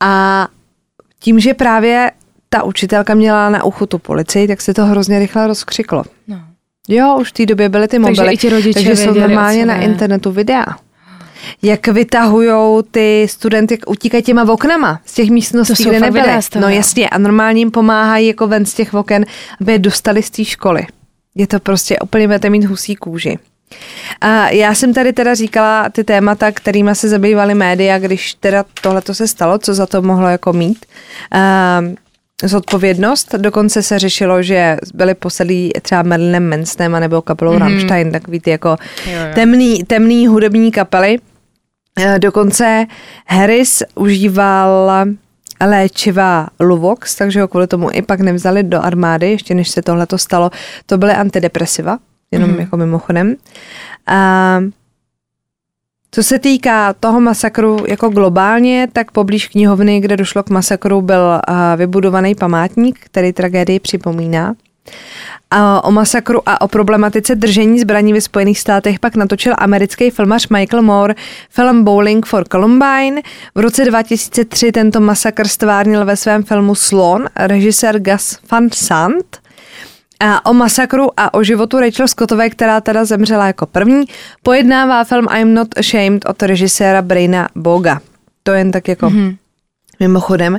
A 0.00 0.46
tím, 1.18 1.40
že 1.40 1.54
právě 1.54 2.10
ta 2.48 2.62
učitelka 2.62 3.14
měla 3.14 3.50
na 3.50 3.64
uchu 3.64 3.86
tu 3.86 3.98
policii, 3.98 4.48
tak 4.48 4.60
se 4.60 4.74
to 4.74 4.84
hrozně 4.84 5.18
rychle 5.18 5.46
rozkřiklo. 5.46 6.04
No. 6.28 6.40
Jo, 6.88 7.16
už 7.20 7.28
v 7.28 7.32
té 7.32 7.46
době 7.46 7.68
byly 7.68 7.88
ty 7.88 7.98
mobily, 7.98 8.16
takže, 8.16 8.32
i 8.32 8.36
ti 8.36 8.48
rodiče 8.48 8.72
takže 8.72 8.96
jsou 8.96 9.14
normálně 9.14 9.66
na 9.66 9.76
internetu 9.76 10.30
videa 10.30 10.64
jak 11.62 11.88
vytahují 11.88 12.82
ty 12.90 13.26
studenty, 13.30 13.74
jak 13.74 13.90
utíkají 13.90 14.22
těma 14.22 14.52
oknama 14.52 15.00
z 15.04 15.14
těch 15.14 15.30
místností, 15.30 15.84
kde 15.84 16.00
nebyly. 16.00 16.28
No 16.60 16.68
jasně, 16.68 17.08
a 17.08 17.18
normálně 17.18 17.60
jim 17.60 17.70
pomáhají 17.70 18.26
jako 18.26 18.46
ven 18.46 18.66
z 18.66 18.74
těch 18.74 18.94
oken, 18.94 19.26
aby 19.60 19.72
je 19.72 19.78
dostali 19.78 20.22
z 20.22 20.30
té 20.30 20.44
školy. 20.44 20.86
Je 21.34 21.46
to 21.46 21.60
prostě 21.60 21.98
úplně 21.98 22.26
budete 22.26 22.50
mít 22.50 22.64
husí 22.64 22.96
kůži. 22.96 23.38
A 24.20 24.48
já 24.48 24.74
jsem 24.74 24.94
tady 24.94 25.12
teda 25.12 25.34
říkala 25.34 25.88
ty 25.88 26.04
témata, 26.04 26.52
kterými 26.52 26.94
se 26.94 27.08
zabývaly 27.08 27.54
média, 27.54 27.98
když 27.98 28.34
teda 28.34 28.64
tohle 28.82 29.02
se 29.12 29.28
stalo, 29.28 29.58
co 29.58 29.74
za 29.74 29.86
to 29.86 30.02
mohlo 30.02 30.28
jako 30.28 30.52
mít. 30.52 30.86
Uh, 31.34 31.94
zodpovědnost. 32.42 33.34
Dokonce 33.34 33.82
se 33.82 33.98
řešilo, 33.98 34.42
že 34.42 34.76
byli 34.94 35.14
posedlí 35.14 35.72
třeba 35.82 36.02
Merlinem 36.02 36.48
Mansonem 36.48 37.00
nebo 37.00 37.22
kapelou 37.22 37.52
mm-hmm. 37.52 37.58
Rammstein, 37.58 38.12
takový 38.12 38.40
ty 38.40 38.50
jako 38.50 38.68
jo, 38.68 38.76
jo. 39.12 39.34
Temný, 39.34 39.84
temný 39.84 40.26
hudební 40.26 40.72
kapely. 40.72 41.18
Eh, 41.98 42.18
dokonce 42.18 42.86
Harris 43.26 43.82
užíval 43.94 44.90
léčiva 45.66 46.48
Luvox, 46.60 47.14
takže 47.14 47.40
ho 47.40 47.48
kvůli 47.48 47.66
tomu 47.66 47.90
i 47.92 48.02
pak 48.02 48.20
nevzali 48.20 48.62
do 48.62 48.82
armády, 48.82 49.30
ještě 49.30 49.54
než 49.54 49.70
se 49.70 49.82
tohle 49.82 50.06
to 50.06 50.18
stalo. 50.18 50.50
To 50.86 50.98
byly 50.98 51.12
antidepresiva, 51.12 51.98
jenom 52.30 52.50
mm. 52.50 52.60
jako 52.60 52.76
mimochodem. 52.76 53.36
A 54.06 54.60
co 56.10 56.22
se 56.22 56.38
týká 56.38 56.92
toho 56.92 57.20
masakru 57.20 57.84
jako 57.88 58.08
globálně, 58.08 58.88
tak 58.92 59.10
poblíž 59.10 59.48
knihovny, 59.48 60.00
kde 60.00 60.16
došlo 60.16 60.42
k 60.42 60.50
masakru, 60.50 61.02
byl 61.02 61.40
vybudovaný 61.76 62.34
památník, 62.34 62.98
který 63.00 63.32
tragédii 63.32 63.80
připomíná. 63.80 64.54
A 65.50 65.84
o 65.84 65.90
masakru 65.90 66.40
a 66.46 66.60
o 66.60 66.68
problematice 66.68 67.34
držení 67.34 67.80
zbraní 67.80 68.12
ve 68.12 68.20
Spojených 68.20 68.60
státech 68.60 68.98
pak 68.98 69.16
natočil 69.16 69.54
americký 69.58 70.10
filmař 70.10 70.48
Michael 70.48 70.82
Moore 70.82 71.14
film 71.50 71.84
Bowling 71.84 72.26
for 72.26 72.44
Columbine. 72.48 73.22
V 73.54 73.60
roce 73.60 73.84
2003 73.84 74.72
tento 74.72 75.00
masakr 75.00 75.48
stvárnil 75.48 76.04
ve 76.04 76.16
svém 76.16 76.42
filmu 76.42 76.74
Slon 76.74 77.24
režisér 77.36 78.00
Gus 78.00 78.38
Van 78.50 78.68
Sant. 78.72 79.38
A 80.20 80.46
o 80.46 80.54
masakru 80.54 81.10
a 81.16 81.34
o 81.34 81.42
životu 81.42 81.80
Rachel 81.80 82.08
Scottové, 82.08 82.50
která 82.50 82.80
teda 82.80 83.04
zemřela 83.04 83.46
jako 83.46 83.66
první, 83.66 84.04
pojednává 84.42 85.04
film 85.04 85.26
I'm 85.36 85.54
Not 85.54 85.78
Ashamed 85.78 86.26
od 86.26 86.42
režiséra 86.42 87.02
Braina 87.02 87.48
Boga. 87.54 88.00
To 88.42 88.52
jen 88.52 88.72
tak 88.72 88.88
jako 88.88 89.06
mm-hmm. 89.06 89.36
Mimochodem, 90.00 90.58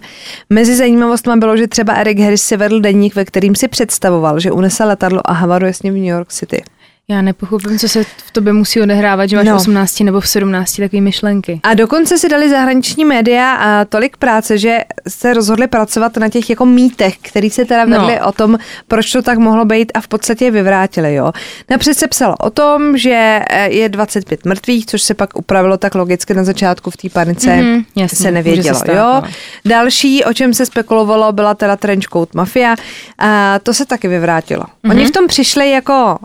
mezi 0.49 0.75
zajímavostmi 0.75 1.33
bylo, 1.35 1.57
že 1.57 1.67
třeba 1.67 1.93
Eric 1.93 2.19
Harris 2.19 2.43
si 2.43 2.57
vedl 2.57 2.79
denník, 2.79 3.15
ve 3.15 3.25
kterým 3.25 3.55
si 3.55 3.67
představoval, 3.67 4.39
že 4.39 4.51
unese 4.51 4.83
letadlo 4.83 5.21
a 5.25 5.33
havaruje 5.33 5.73
s 5.73 5.83
ním 5.83 5.93
v 5.93 5.97
New 5.97 6.05
York 6.05 6.31
City. 6.31 6.63
Já 7.07 7.21
nepochopím, 7.21 7.79
co 7.79 7.89
se 7.89 8.03
v 8.03 8.31
tobě 8.31 8.53
musí 8.53 8.81
odehrávat, 8.81 9.29
že 9.29 9.35
máš 9.35 9.45
no. 9.45 9.55
18 9.55 9.99
nebo 9.99 10.19
v 10.21 10.27
17 10.27 10.75
takové 10.75 11.01
myšlenky. 11.01 11.59
A 11.63 11.73
dokonce 11.73 12.17
si 12.17 12.29
dali 12.29 12.49
zahraniční 12.49 13.05
média 13.05 13.53
a 13.53 13.85
tolik 13.85 14.17
práce, 14.17 14.57
že 14.57 14.79
se 15.07 15.33
rozhodli 15.33 15.67
pracovat 15.67 16.17
na 16.17 16.29
těch 16.29 16.49
jako 16.49 16.65
mýtech, 16.65 17.17
který 17.21 17.49
se 17.49 17.65
teda 17.65 17.85
vedli 17.85 18.17
no. 18.21 18.27
o 18.27 18.31
tom, 18.31 18.57
proč 18.87 19.11
to 19.11 19.21
tak 19.21 19.37
mohlo 19.37 19.65
být 19.65 19.91
a 19.93 20.01
v 20.01 20.07
podstatě 20.07 20.51
vyvrátili. 20.51 21.15
Jo. 21.15 21.31
Napřed 21.69 21.93
se 21.93 22.07
psalo 22.07 22.35
o 22.37 22.49
tom, 22.49 22.97
že 22.97 23.39
eh, 23.49 23.69
je 23.69 23.89
25 23.89 24.45
mrtvých, 24.45 24.85
což 24.85 25.01
se 25.01 25.13
pak 25.13 25.37
upravilo 25.37 25.77
tak 25.77 25.95
logicky 25.95 26.33
na 26.33 26.43
začátku 26.43 26.89
v 26.91 26.97
té 26.97 27.09
panice 27.09 27.49
mm-hmm, 27.49 27.85
jasně, 27.95 28.17
se 28.17 28.31
nevědělo. 28.31 28.75
Se 28.75 28.83
stát, 28.83 28.95
jo. 28.95 29.21
No. 29.23 29.23
Další, 29.65 30.23
o 30.23 30.33
čem 30.33 30.53
se 30.53 30.65
spekulovalo, 30.65 31.31
byla 31.31 31.53
teda 31.53 31.75
trenchcoat 31.75 32.33
mafia. 32.33 32.75
A 33.17 33.59
to 33.59 33.73
se 33.73 33.85
taky 33.85 34.07
vyvrátilo. 34.07 34.63
Mm-hmm. 34.63 34.89
Oni 34.89 35.05
v 35.05 35.11
tom 35.11 35.27
přišli 35.27 35.71
jako 35.71 36.17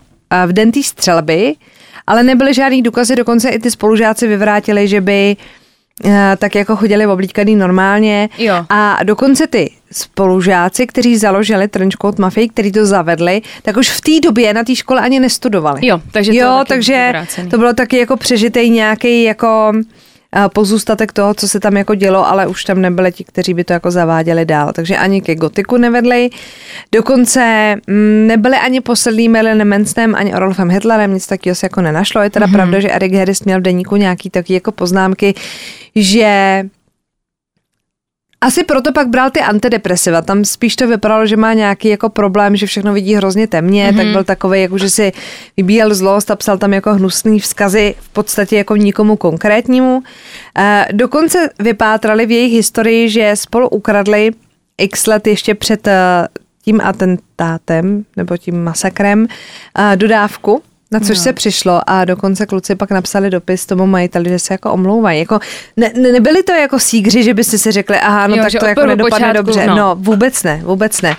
v 0.46 0.52
den 0.52 0.72
té 0.72 0.82
střelby, 0.82 1.54
ale 2.06 2.22
nebyly 2.22 2.54
žádný 2.54 2.82
důkazy, 2.82 3.16
dokonce 3.16 3.48
i 3.48 3.58
ty 3.58 3.70
spolužáci 3.70 4.26
vyvrátili, 4.26 4.88
že 4.88 5.00
by 5.00 5.36
eh, 6.04 6.36
tak 6.38 6.54
jako 6.54 6.76
chodili 6.76 7.06
oblíkaný 7.06 7.56
normálně. 7.56 8.28
Jo. 8.38 8.66
A 8.68 8.98
dokonce 9.04 9.46
ty 9.46 9.70
spolužáci, 9.92 10.86
kteří 10.86 11.16
založili 11.16 11.68
Trenchcoat 11.68 12.18
Mafii, 12.18 12.48
kteří 12.48 12.72
to 12.72 12.86
zavedli, 12.86 13.42
tak 13.62 13.76
už 13.76 13.90
v 13.90 14.00
té 14.00 14.20
době 14.20 14.54
na 14.54 14.64
té 14.64 14.76
škole 14.76 15.00
ani 15.00 15.20
nestudovali. 15.20 15.86
Jo, 15.86 16.00
takže 16.10 16.32
to, 16.32 16.38
jo, 16.38 16.64
takže 16.68 17.12
to 17.50 17.58
bylo 17.58 17.72
taky 17.72 17.98
jako 17.98 18.16
přežitej 18.16 18.70
nějaký 18.70 19.22
jako 19.22 19.72
pozůstatek 20.52 21.12
toho, 21.12 21.34
co 21.34 21.48
se 21.48 21.60
tam 21.60 21.76
jako 21.76 21.94
dělo, 21.94 22.28
ale 22.28 22.46
už 22.46 22.64
tam 22.64 22.80
nebyli 22.80 23.12
ti, 23.12 23.24
kteří 23.24 23.54
by 23.54 23.64
to 23.64 23.72
jako 23.72 23.90
zaváděli 23.90 24.44
dál. 24.44 24.72
Takže 24.72 24.96
ani 24.96 25.20
ke 25.20 25.34
gotiku 25.34 25.76
nevedli. 25.76 26.30
Dokonce 26.92 27.76
mm, 27.86 28.26
nebyli 28.26 28.56
ani 28.56 28.80
posedlí 28.80 29.28
Marilyn 29.28 29.64
Mansonem, 29.64 30.14
ani 30.14 30.34
Orolfem 30.34 30.70
Hitlerem, 30.70 31.14
nic 31.14 31.26
takového 31.26 31.54
se 31.54 31.66
jako 31.66 31.80
nenašlo. 31.80 32.22
Je 32.22 32.30
teda 32.30 32.46
mm-hmm. 32.46 32.52
pravda, 32.52 32.80
že 32.80 32.90
Eric 32.90 33.14
Harris 33.14 33.44
měl 33.44 33.58
v 33.58 33.62
deníku 33.62 33.96
nějaký 33.96 34.30
taky 34.30 34.54
jako 34.54 34.72
poznámky, 34.72 35.34
že 35.94 36.62
asi 38.40 38.64
proto 38.64 38.92
pak 38.92 39.08
bral 39.08 39.30
ty 39.30 39.40
antidepresiva. 39.40 40.22
Tam 40.22 40.44
spíš 40.44 40.76
to 40.76 40.88
vypadalo, 40.88 41.26
že 41.26 41.36
má 41.36 41.52
nějaký 41.52 41.88
jako 41.88 42.08
problém, 42.08 42.56
že 42.56 42.66
všechno 42.66 42.92
vidí 42.92 43.14
hrozně 43.14 43.46
temně, 43.46 43.90
mm-hmm. 43.90 43.96
tak 43.96 44.06
byl 44.06 44.24
takový, 44.24 44.62
jako 44.62 44.78
že 44.78 44.90
si 44.90 45.12
vybíjel 45.56 45.94
zlost 45.94 46.30
a 46.30 46.36
psal 46.36 46.58
tam 46.58 46.72
jako 46.72 46.94
hnusný 46.94 47.40
vzkazy 47.40 47.94
v 48.00 48.08
podstatě 48.08 48.56
jako 48.56 48.76
nikomu 48.76 49.16
konkrétnímu. 49.16 50.02
E, 50.58 50.88
dokonce 50.92 51.48
vypátrali 51.58 52.26
v 52.26 52.30
jejich 52.30 52.52
historii, 52.52 53.08
že 53.08 53.32
spolu 53.36 53.68
ukradli 53.68 54.30
x 54.78 55.06
let 55.06 55.26
ještě 55.26 55.54
před 55.54 55.86
eh, 55.86 56.28
tím 56.64 56.80
atentátem 56.80 58.04
nebo 58.16 58.36
tím 58.36 58.64
masakrem 58.64 59.20
uh, 59.20 59.96
dodávku, 59.96 60.62
na 60.92 61.00
což 61.00 61.18
no. 61.18 61.22
se 61.22 61.32
přišlo 61.32 61.80
a 61.86 62.04
dokonce 62.04 62.46
kluci 62.46 62.74
pak 62.74 62.90
napsali 62.90 63.30
dopis 63.30 63.66
tomu 63.66 63.86
majiteli, 63.86 64.30
že 64.30 64.38
se 64.38 64.54
jako 64.54 64.72
omlouvají. 64.72 65.18
Jako, 65.18 65.38
ne, 65.76 65.92
ne, 65.96 66.12
nebyli 66.12 66.42
to 66.42 66.52
jako 66.52 66.78
sígři, 66.78 67.22
že 67.22 67.34
byste 67.34 67.58
si 67.58 67.72
řekli, 67.72 67.96
aha, 67.98 68.26
no 68.26 68.36
jo, 68.36 68.42
tak 68.42 68.60
to 68.60 68.66
jako 68.66 68.86
nedopadne 68.86 69.28
počátku, 69.28 69.36
dobře. 69.36 69.66
No. 69.66 69.76
no, 69.76 69.96
vůbec 69.98 70.42
ne, 70.42 70.60
vůbec 70.64 71.02
ne. 71.02 71.16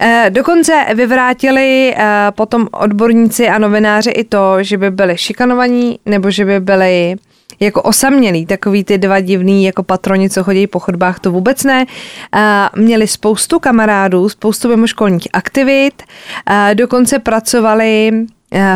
Eh, 0.00 0.26
dokonce 0.30 0.86
vyvrátili 0.94 1.94
eh, 1.96 2.26
potom 2.30 2.68
odborníci 2.72 3.48
a 3.48 3.58
novináři 3.58 4.10
i 4.10 4.24
to, 4.24 4.62
že 4.62 4.78
by 4.78 4.90
byli 4.90 5.18
šikanovaní 5.18 5.98
nebo 6.06 6.30
že 6.30 6.44
by 6.44 6.60
byli 6.60 7.16
jako 7.60 7.82
osamělí, 7.82 8.46
takový 8.46 8.84
ty 8.84 8.98
dva 8.98 9.20
divný 9.20 9.64
jako 9.64 9.82
patroni, 9.82 10.30
co 10.30 10.44
chodí 10.44 10.66
po 10.66 10.78
chodbách, 10.78 11.20
to 11.20 11.32
vůbec 11.32 11.64
ne. 11.64 11.86
Eh, 12.34 12.68
měli 12.76 13.06
spoustu 13.06 13.58
kamarádů, 13.58 14.28
spoustu 14.28 14.68
mimoškolních 14.68 15.28
aktivit, 15.32 16.02
dokonce 16.74 17.18
pracovali 17.18 18.12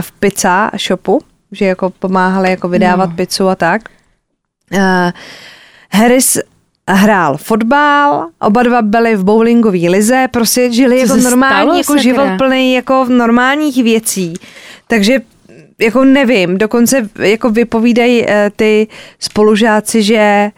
v 0.00 0.12
pizza 0.12 0.70
shopu, 0.86 1.20
že 1.52 1.64
jako 1.64 1.90
pomáhali 1.90 2.50
jako 2.50 2.68
vydávat 2.68 3.10
no. 3.10 3.16
pizzu 3.16 3.48
a 3.48 3.54
tak. 3.54 3.82
Harris 5.92 6.38
hrál 6.88 7.36
fotbal, 7.36 8.28
oba 8.40 8.62
dva 8.62 8.82
byli 8.82 9.16
v 9.16 9.24
bowlingové 9.24 9.78
lize, 9.78 10.28
prostě 10.30 10.72
žili 10.72 11.06
Co 11.06 11.16
jako 11.16 11.30
normální 11.30 11.78
jako 11.78 11.98
život 11.98 12.28
plný 12.38 12.74
jako 12.74 13.06
normálních 13.08 13.84
věcí. 13.84 14.34
Takže 14.86 15.18
jako 15.80 16.04
nevím, 16.04 16.58
dokonce 16.58 17.08
jako 17.18 17.50
vypovídají 17.50 18.22
uh, 18.22 18.28
ty 18.56 18.88
spolužáci, 19.18 20.02
že 20.02 20.50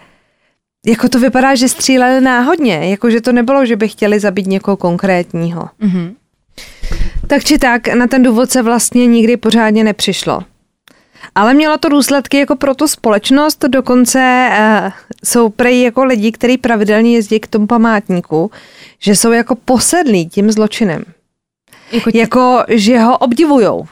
jako 0.87 1.09
to 1.09 1.19
vypadá, 1.21 1.55
že 1.55 1.69
stříleli 1.69 2.21
náhodně, 2.21 2.91
jako 2.91 3.11
že 3.11 3.21
to 3.21 3.33
nebylo, 3.33 3.67
že 3.67 3.77
by 3.77 3.89
chtěli 3.89 4.21
zabít 4.21 4.47
někoho 4.47 4.77
konkrétního. 4.77 5.69
Mm-hmm. 5.81 6.15
Tak 7.27 7.45
či 7.45 7.59
tak, 7.59 7.89
na 7.89 8.07
ten 8.07 8.23
důvod 8.23 8.51
se 8.51 8.63
vlastně 8.63 9.07
nikdy 9.07 9.37
pořádně 9.37 9.85
nepřišlo. 9.85 10.43
Ale 11.35 11.55
mělo 11.55 11.79
to 11.79 11.89
důsledky 11.89 12.37
jako 12.39 12.57
pro 12.57 12.75
tu 12.75 12.89
společnost, 12.89 13.65
dokonce 13.69 14.51
uh, 14.51 14.93
jsou 15.25 15.49
prej 15.49 15.83
jako 15.83 16.05
lidi, 16.05 16.33
kteří 16.33 16.59
pravidelně 16.59 17.15
jezdí 17.15 17.41
k 17.41 17.47
tomu 17.47 17.67
památníku, 17.67 18.51
že 18.99 19.17
jsou 19.17 19.33
jako 19.33 19.55
posedlí 19.55 20.29
tím 20.29 20.51
zločinem. 20.51 21.05
Jako, 21.93 22.11
tě... 22.11 22.19
jako 22.19 22.65
že 22.69 22.99
ho 22.99 23.19
obdivujou. 23.19 23.87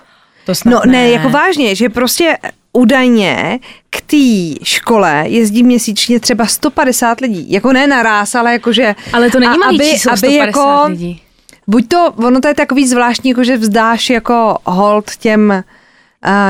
To 0.47 0.55
snad 0.55 0.73
no 0.73 0.81
ne. 0.87 0.93
ne, 0.93 1.11
jako 1.11 1.29
vážně, 1.29 1.75
že 1.75 1.89
prostě 1.89 2.39
údajně 2.73 3.59
k 3.91 4.01
té 4.01 4.65
škole 4.65 5.25
jezdí 5.27 5.63
měsíčně 5.63 6.21
třeba 6.21 6.47
150 6.47 7.21
lidí. 7.21 7.53
Jako 7.53 7.73
ne 7.73 7.87
naraz, 7.87 8.35
ale 8.35 8.53
jakože... 8.53 8.95
Ale 9.13 9.31
to 9.31 9.41
není 9.41 9.59
malý 9.59 9.81
aby, 9.81 9.91
číslo, 9.91 10.13
aby 10.13 10.19
150 10.19 10.47
jako, 10.47 10.85
lidí. 10.89 11.23
Buď 11.67 11.89
to, 11.89 12.13
ono 12.17 12.41
to 12.41 12.49
je 12.49 12.55
takový 12.55 12.89
zvláštní, 12.89 13.31
jako 13.31 13.45
že 13.45 13.57
vzdáš 13.57 14.11
jako 14.11 14.59
hold 14.65 15.17
těm 15.17 15.65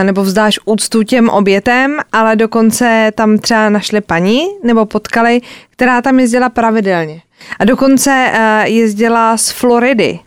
nebo 0.03 0.23
vzdáš 0.23 0.59
úctu 0.65 1.03
těm 1.03 1.29
obětem, 1.29 1.99
ale 2.13 2.37
dokonce 2.37 3.13
tam 3.15 3.39
třeba 3.39 3.69
našli 3.69 4.01
paní 4.01 4.41
nebo 4.65 4.87
potkali, 4.87 5.41
která 5.71 6.03
tam 6.03 6.21
jezdila 6.21 6.49
pravidelně. 6.49 7.23
A 7.59 7.65
dokonce 7.65 8.33
jezdila 8.65 9.37
z 9.37 9.51
Floridy. 9.51 10.19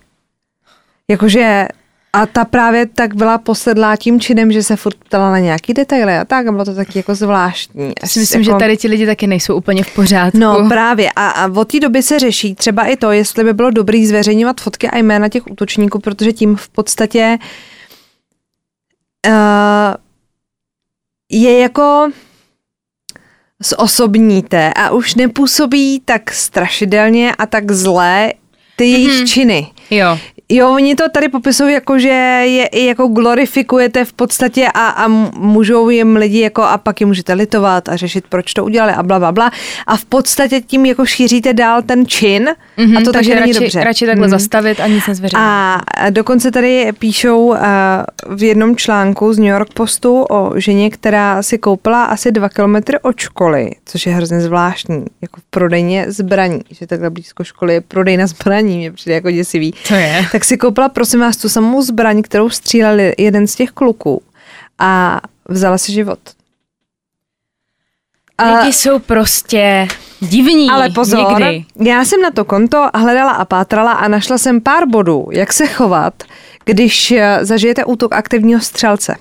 Jakože 1.08 1.68
a 2.16 2.26
ta 2.26 2.46
právě 2.46 2.86
tak 2.86 3.16
byla 3.16 3.38
posedlá 3.38 3.96
tím 3.96 4.20
činem, 4.20 4.52
že 4.52 4.64
se 4.64 4.76
furt 4.76 4.96
ptala 4.96 5.32
na 5.32 5.40
nějaký 5.40 5.74
detaily 5.74 6.18
a 6.18 6.26
tak 6.26 6.48
a 6.48 6.52
bylo 6.52 6.66
to 6.66 6.76
taky 6.76 7.00
jako 7.00 7.16
zvláštní. 7.16 7.94
Já 8.02 8.08
si 8.08 8.20
myslím, 8.20 8.42
jako... 8.42 8.54
že 8.54 8.60
tady 8.60 8.78
ti 8.78 8.88
lidi 8.88 9.06
taky 9.06 9.28
nejsou 9.28 9.56
úplně 9.56 9.84
v 9.84 9.96
pořádku. 9.96 10.38
No 10.38 10.70
právě 10.70 11.12
a, 11.16 11.30
a 11.30 11.52
od 11.52 11.72
té 11.72 11.80
doby 11.80 12.04
se 12.04 12.20
řeší 12.20 12.56
třeba 12.56 12.84
i 12.84 12.98
to, 12.98 13.12
jestli 13.12 13.44
by 13.44 13.54
bylo 13.54 13.72
dobrý 13.72 14.08
zveřejňovat 14.08 14.62
fotky 14.62 14.90
a 14.90 14.98
jména 14.98 15.30
těch 15.30 15.48
útočníků, 15.48 16.00
protože 16.00 16.34
tím 16.34 16.56
v 16.56 16.70
podstatě 16.70 17.38
uh, 19.28 19.34
je 21.32 21.60
jako 21.60 22.10
zosobníte 23.60 24.74
a 24.74 24.90
už 24.90 25.16
nepůsobí 25.16 26.02
tak 26.06 26.32
strašidelně 26.32 27.36
a 27.36 27.46
tak 27.46 27.72
zlé 27.72 28.34
ty 28.76 28.86
jejich 28.86 29.12
mm-hmm. 29.12 29.28
činy. 29.28 29.68
Jo. 29.90 30.20
Jo, 30.50 30.74
oni 30.74 30.96
to 30.96 31.10
tady 31.10 31.30
popisují 31.30 31.74
jako, 31.74 32.00
že 32.00 32.08
je 32.08 32.66
i 32.66 32.86
jako 32.86 33.08
glorifikujete 33.08 34.06
v 34.06 34.14
podstatě 34.14 34.68
a, 34.74 34.88
a 34.88 35.08
můžou 35.38 35.90
jim 35.90 36.16
lidi 36.16 36.40
jako 36.40 36.64
a 36.64 36.78
pak 36.78 37.02
je 37.02 37.08
můžete 37.08 37.34
litovat 37.34 37.90
a 37.90 37.96
řešit, 37.96 38.26
proč 38.30 38.54
to 38.54 38.66
udělali 38.66 38.94
a 38.94 39.04
bla, 39.04 39.20
bla, 39.20 39.32
bla. 39.32 39.52
A 39.88 39.98
v 39.98 40.06
podstatě 40.06 40.62
tím 40.62 40.86
jako 40.86 41.06
šíříte 41.06 41.54
dál 41.54 41.82
ten 41.82 42.06
čin 42.06 42.50
mm-hmm, 42.78 42.98
a 42.98 43.02
to 43.02 43.12
takže 43.12 43.36
není 43.36 43.54
radši, 43.54 43.60
dobře. 43.60 43.84
radši 43.84 44.06
takhle 44.06 44.28
mm. 44.28 44.32
zastavit 44.32 44.80
a 44.80 44.88
nic 44.88 45.08
nezveřejnit. 45.08 45.46
A 45.48 45.82
dokonce 46.10 46.52
tady 46.52 46.92
píšou 47.00 47.46
uh, 47.46 47.58
v 48.30 48.44
jednom 48.44 48.76
článku 48.76 49.34
z 49.34 49.38
New 49.38 49.50
York 49.50 49.74
Postu 49.74 50.22
o 50.22 50.60
ženě, 50.60 50.90
která 50.90 51.44
si 51.44 51.58
koupila 51.58 52.04
asi 52.04 52.32
dva 52.32 52.50
kilometry 52.50 53.00
od 53.02 53.20
školy, 53.20 53.70
což 53.86 54.06
je 54.06 54.14
hrozně 54.14 54.42
zvláštní, 54.42 55.06
jako 55.22 55.42
v 55.42 55.44
prodejně 55.50 56.06
zbraní, 56.08 56.62
že 56.72 56.88
takhle 56.88 57.10
blízko 57.10 57.44
školy 57.44 57.74
je 57.74 57.82
prodejna 57.82 58.28
zbraní, 58.28 58.78
mě 58.78 58.92
přijde 58.92 59.16
jako 59.16 59.32
děsivý. 59.32 59.74
To 59.88 59.94
je 59.94 60.26
tak 60.36 60.46
si 60.46 60.58
koupila, 60.58 60.90
prosím 60.90 61.20
vás, 61.20 61.38
tu 61.38 61.50
samou 61.50 61.82
zbraň, 61.82 62.22
kterou 62.22 62.50
stříleli 62.50 63.14
jeden 63.18 63.48
z 63.48 63.56
těch 63.56 63.72
kluků 63.72 64.22
a 64.80 65.22
vzala 65.48 65.78
si 65.78 65.92
život. 65.92 66.20
A, 68.38 68.60
Lidi 68.60 68.74
jsou 68.74 69.00
prostě 69.00 69.88
divní. 70.20 70.70
Ale 70.70 70.90
pozor, 70.90 71.40
někdy. 71.40 71.66
já 71.80 72.06
jsem 72.06 72.22
na 72.22 72.32
to 72.32 72.46
konto 72.46 72.90
hledala 72.96 73.32
a 73.32 73.46
pátrala 73.46 73.92
a 73.92 74.08
našla 74.08 74.38
jsem 74.38 74.62
pár 74.62 74.88
bodů, 74.88 75.28
jak 75.32 75.54
se 75.54 75.68
chovat, 75.68 76.24
když 76.66 77.12
eh, 77.12 77.40
zažijete 77.42 77.86
útok 77.86 78.14
aktivního 78.14 78.62
střelce. 78.62 79.16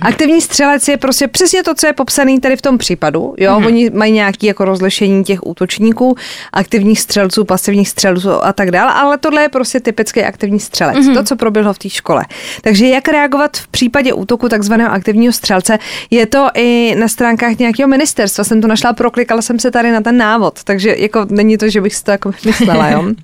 Aktivní 0.00 0.40
střelec 0.40 0.88
je 0.88 0.96
prostě 0.96 1.28
přesně 1.28 1.62
to, 1.62 1.74
co 1.74 1.86
je 1.86 1.92
popsaný 1.92 2.40
tady 2.40 2.56
v 2.56 2.62
tom 2.62 2.78
případu. 2.78 3.34
Jo, 3.38 3.52
mm-hmm. 3.52 3.66
oni 3.66 3.90
mají 3.90 4.12
nějaké 4.12 4.46
jako 4.46 4.64
rozlišení 4.64 5.24
těch 5.24 5.46
útočníků, 5.46 6.16
aktivních 6.52 7.00
střelců, 7.00 7.44
pasivních 7.44 7.88
střelců 7.88 8.44
a 8.44 8.52
tak 8.52 8.70
dále, 8.70 8.92
ale 8.92 9.18
tohle 9.18 9.42
je 9.42 9.48
prostě 9.48 9.80
typický 9.80 10.22
aktivní 10.22 10.60
střelec, 10.60 10.96
mm-hmm. 10.96 11.14
to, 11.14 11.24
co 11.24 11.36
proběhlo 11.36 11.72
v 11.72 11.78
té 11.78 11.88
škole. 11.88 12.24
Takže 12.62 12.86
jak 12.86 13.08
reagovat 13.08 13.56
v 13.56 13.68
případě 13.68 14.12
útoku 14.12 14.48
takzvaného 14.48 14.92
aktivního 14.92 15.32
střelce, 15.32 15.78
je 16.10 16.26
to 16.26 16.48
i 16.54 16.94
na 16.98 17.08
stránkách 17.08 17.58
nějakého 17.58 17.88
ministerstva. 17.88 18.44
Jsem 18.44 18.60
to 18.60 18.68
našla, 18.68 18.92
proklikala 18.92 19.42
jsem 19.42 19.58
se 19.58 19.70
tady 19.70 19.92
na 19.92 20.00
ten 20.00 20.16
návod, 20.16 20.64
takže 20.64 20.94
jako 20.98 21.26
není 21.30 21.58
to, 21.58 21.68
že 21.68 21.80
bych 21.80 21.94
si 21.94 22.04
to 22.04 22.10
jako 22.10 22.32
myslela, 22.44 22.88
jo. 22.88 23.04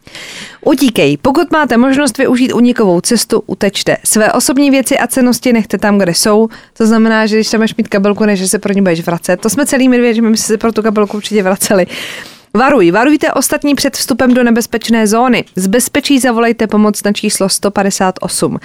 Utíkej. 0.64 1.16
Pokud 1.16 1.50
máte 1.50 1.76
možnost 1.76 2.18
využít 2.18 2.52
unikovou 2.52 3.00
cestu, 3.00 3.42
utečte. 3.46 3.96
Své 4.04 4.32
osobní 4.32 4.70
věci 4.70 4.98
a 4.98 5.06
cenosti 5.06 5.52
nechte 5.52 5.78
tam, 5.78 5.98
kde 5.98 6.14
jsou. 6.22 6.48
To 6.76 6.86
znamená, 6.86 7.26
že 7.26 7.36
když 7.36 7.50
tam 7.50 7.60
máš 7.60 7.74
mít 7.74 7.88
kabelku, 7.88 8.24
než 8.24 8.50
se 8.50 8.58
pro 8.58 8.72
ní 8.72 8.82
budeš 8.82 9.00
vracet. 9.00 9.40
To 9.40 9.50
jsme 9.50 9.66
celý 9.66 9.88
věděli, 9.88 10.14
že 10.14 10.22
my 10.22 10.36
se 10.36 10.58
pro 10.58 10.72
tu 10.72 10.82
kabelku 10.82 11.16
určitě 11.16 11.42
vraceli. 11.42 11.86
Varuj, 12.54 12.90
varujte 12.90 13.32
ostatní 13.32 13.74
před 13.74 13.96
vstupem 13.96 14.34
do 14.34 14.44
nebezpečné 14.44 15.06
zóny. 15.06 15.44
Z 15.56 15.66
bezpečí 15.66 16.18
zavolejte 16.18 16.66
pomoc 16.66 17.02
na 17.02 17.12
číslo 17.12 17.48
158. 17.48 18.58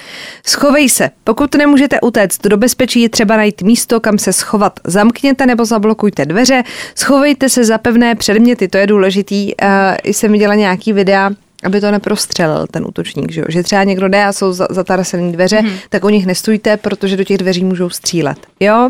Schovej 0.47 0.89
se. 0.89 1.09
Pokud 1.23 1.55
nemůžete 1.55 2.01
utéct 2.01 2.47
do 2.47 2.57
bezpečí, 2.57 3.01
je 3.01 3.09
třeba 3.09 3.37
najít 3.37 3.61
místo, 3.61 3.99
kam 3.99 4.17
se 4.17 4.33
schovat. 4.33 4.79
Zamkněte 4.83 5.45
nebo 5.45 5.65
zablokujte 5.65 6.25
dveře. 6.25 6.63
Schovejte 6.95 7.49
se 7.49 7.65
za 7.65 7.77
pevné 7.77 8.15
předměty, 8.15 8.67
to 8.67 8.77
je 8.77 8.87
důležitý. 8.87 9.53
Uh, 9.55 9.69
jsem 10.03 10.31
viděla 10.31 10.55
nějaký 10.55 10.93
videa, 10.93 11.31
aby 11.67 11.81
to 11.81 11.91
neprostřelil 11.91 12.67
ten 12.71 12.85
útočník, 12.87 13.31
že, 13.31 13.41
jo? 13.41 13.45
že 13.49 13.63
třeba 13.63 13.83
někdo 13.83 14.07
jde 14.07 14.25
a 14.25 14.33
jsou 14.33 14.53
zatarasené 14.53 15.31
dveře, 15.31 15.57
mm-hmm. 15.57 15.79
tak 15.89 16.03
u 16.03 16.09
nich 16.09 16.25
nestůjte, 16.25 16.77
protože 16.77 17.17
do 17.17 17.23
těch 17.23 17.37
dveří 17.37 17.63
můžou 17.63 17.89
střílet. 17.89 18.37
Jo? 18.59 18.89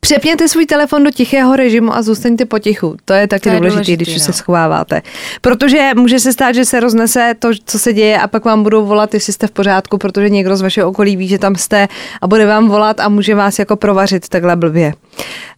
Přepněte 0.00 0.48
svůj 0.48 0.66
telefon 0.66 1.04
do 1.04 1.10
tichého 1.10 1.56
režimu 1.56 1.94
a 1.94 2.02
zůstaňte 2.02 2.44
potichu. 2.44 2.96
To 3.04 3.12
je 3.12 3.28
taky 3.28 3.42
to 3.42 3.48
je 3.48 3.56
důležité, 3.56 3.74
důležitý, 3.74 3.96
když 3.96 4.14
no. 4.14 4.24
se 4.24 4.32
schováváte. 4.32 5.02
Protože 5.40 5.90
může 5.96 6.20
se 6.20 6.32
stát, 6.32 6.54
že 6.54 6.64
se 6.64 6.80
roznese 6.80 7.34
to, 7.38 7.50
co 7.64 7.78
se 7.78 7.92
děje 7.92 8.18
a 8.18 8.28
pak 8.28 8.44
vám 8.44 8.62
budou 8.62 8.86
volat, 8.86 9.14
jestli 9.14 9.32
jste 9.32 9.46
v 9.46 9.50
pořádku, 9.50 9.98
protože 9.98 10.30
někdo 10.30 10.56
z 10.56 10.62
vašeho 10.62 10.90
okolí 10.90 11.16
ví, 11.16 11.28
že 11.28 11.38
tam 11.38 11.56
jste 11.56 11.88
a 12.20 12.26
bude 12.26 12.46
vám 12.46 12.68
volat 12.68 13.00
a 13.00 13.08
může 13.08 13.34
vás 13.34 13.58
jako 13.58 13.76
provařit 13.76 14.28
takhle 14.28 14.56
blbě. 14.56 14.94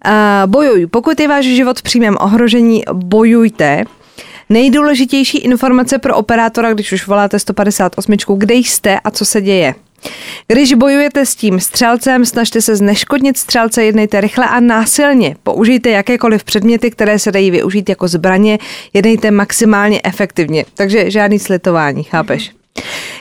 Uh, 0.07 0.13
bojuj. 0.47 0.87
Pokud 0.87 1.21
je 1.21 1.29
váš 1.29 1.45
život 1.45 1.79
v 1.79 1.83
přímém 1.83 2.17
ohrožení, 2.21 2.83
bojujte. 2.93 3.85
Nejdůležitější 4.49 5.39
informace 5.39 5.99
pro 5.99 6.17
operátora, 6.17 6.73
když 6.73 6.93
už 6.93 7.07
voláte 7.07 7.39
158, 7.39 8.15
kde 8.37 8.55
jste 8.55 9.01
a 9.01 9.11
co 9.11 9.25
se 9.25 9.41
děje. 9.41 9.75
Když 10.49 10.75
bojujete 10.75 11.27
s 11.27 11.35
tím 11.35 11.61
střelcem, 11.61 12.25
snažte 12.25 12.63
se 12.63 12.77
zneškodnit 12.77 13.37
střelce, 13.37 13.85
jednejte 13.85 14.21
rychle 14.21 14.47
a 14.47 14.61
násilně. 14.61 15.37
Použijte 15.43 15.91
jakékoliv 15.91 16.45
předměty, 16.45 16.91
které 16.91 17.19
se 17.19 17.33
dají 17.33 17.51
využít 17.51 17.89
jako 17.89 18.09
zbraně, 18.09 18.59
jednejte 18.93 19.31
maximálně 19.31 20.01
efektivně. 20.05 20.65
Takže 20.75 21.11
žádný 21.11 21.39
slitování, 21.39 22.03
chápeš? 22.03 22.51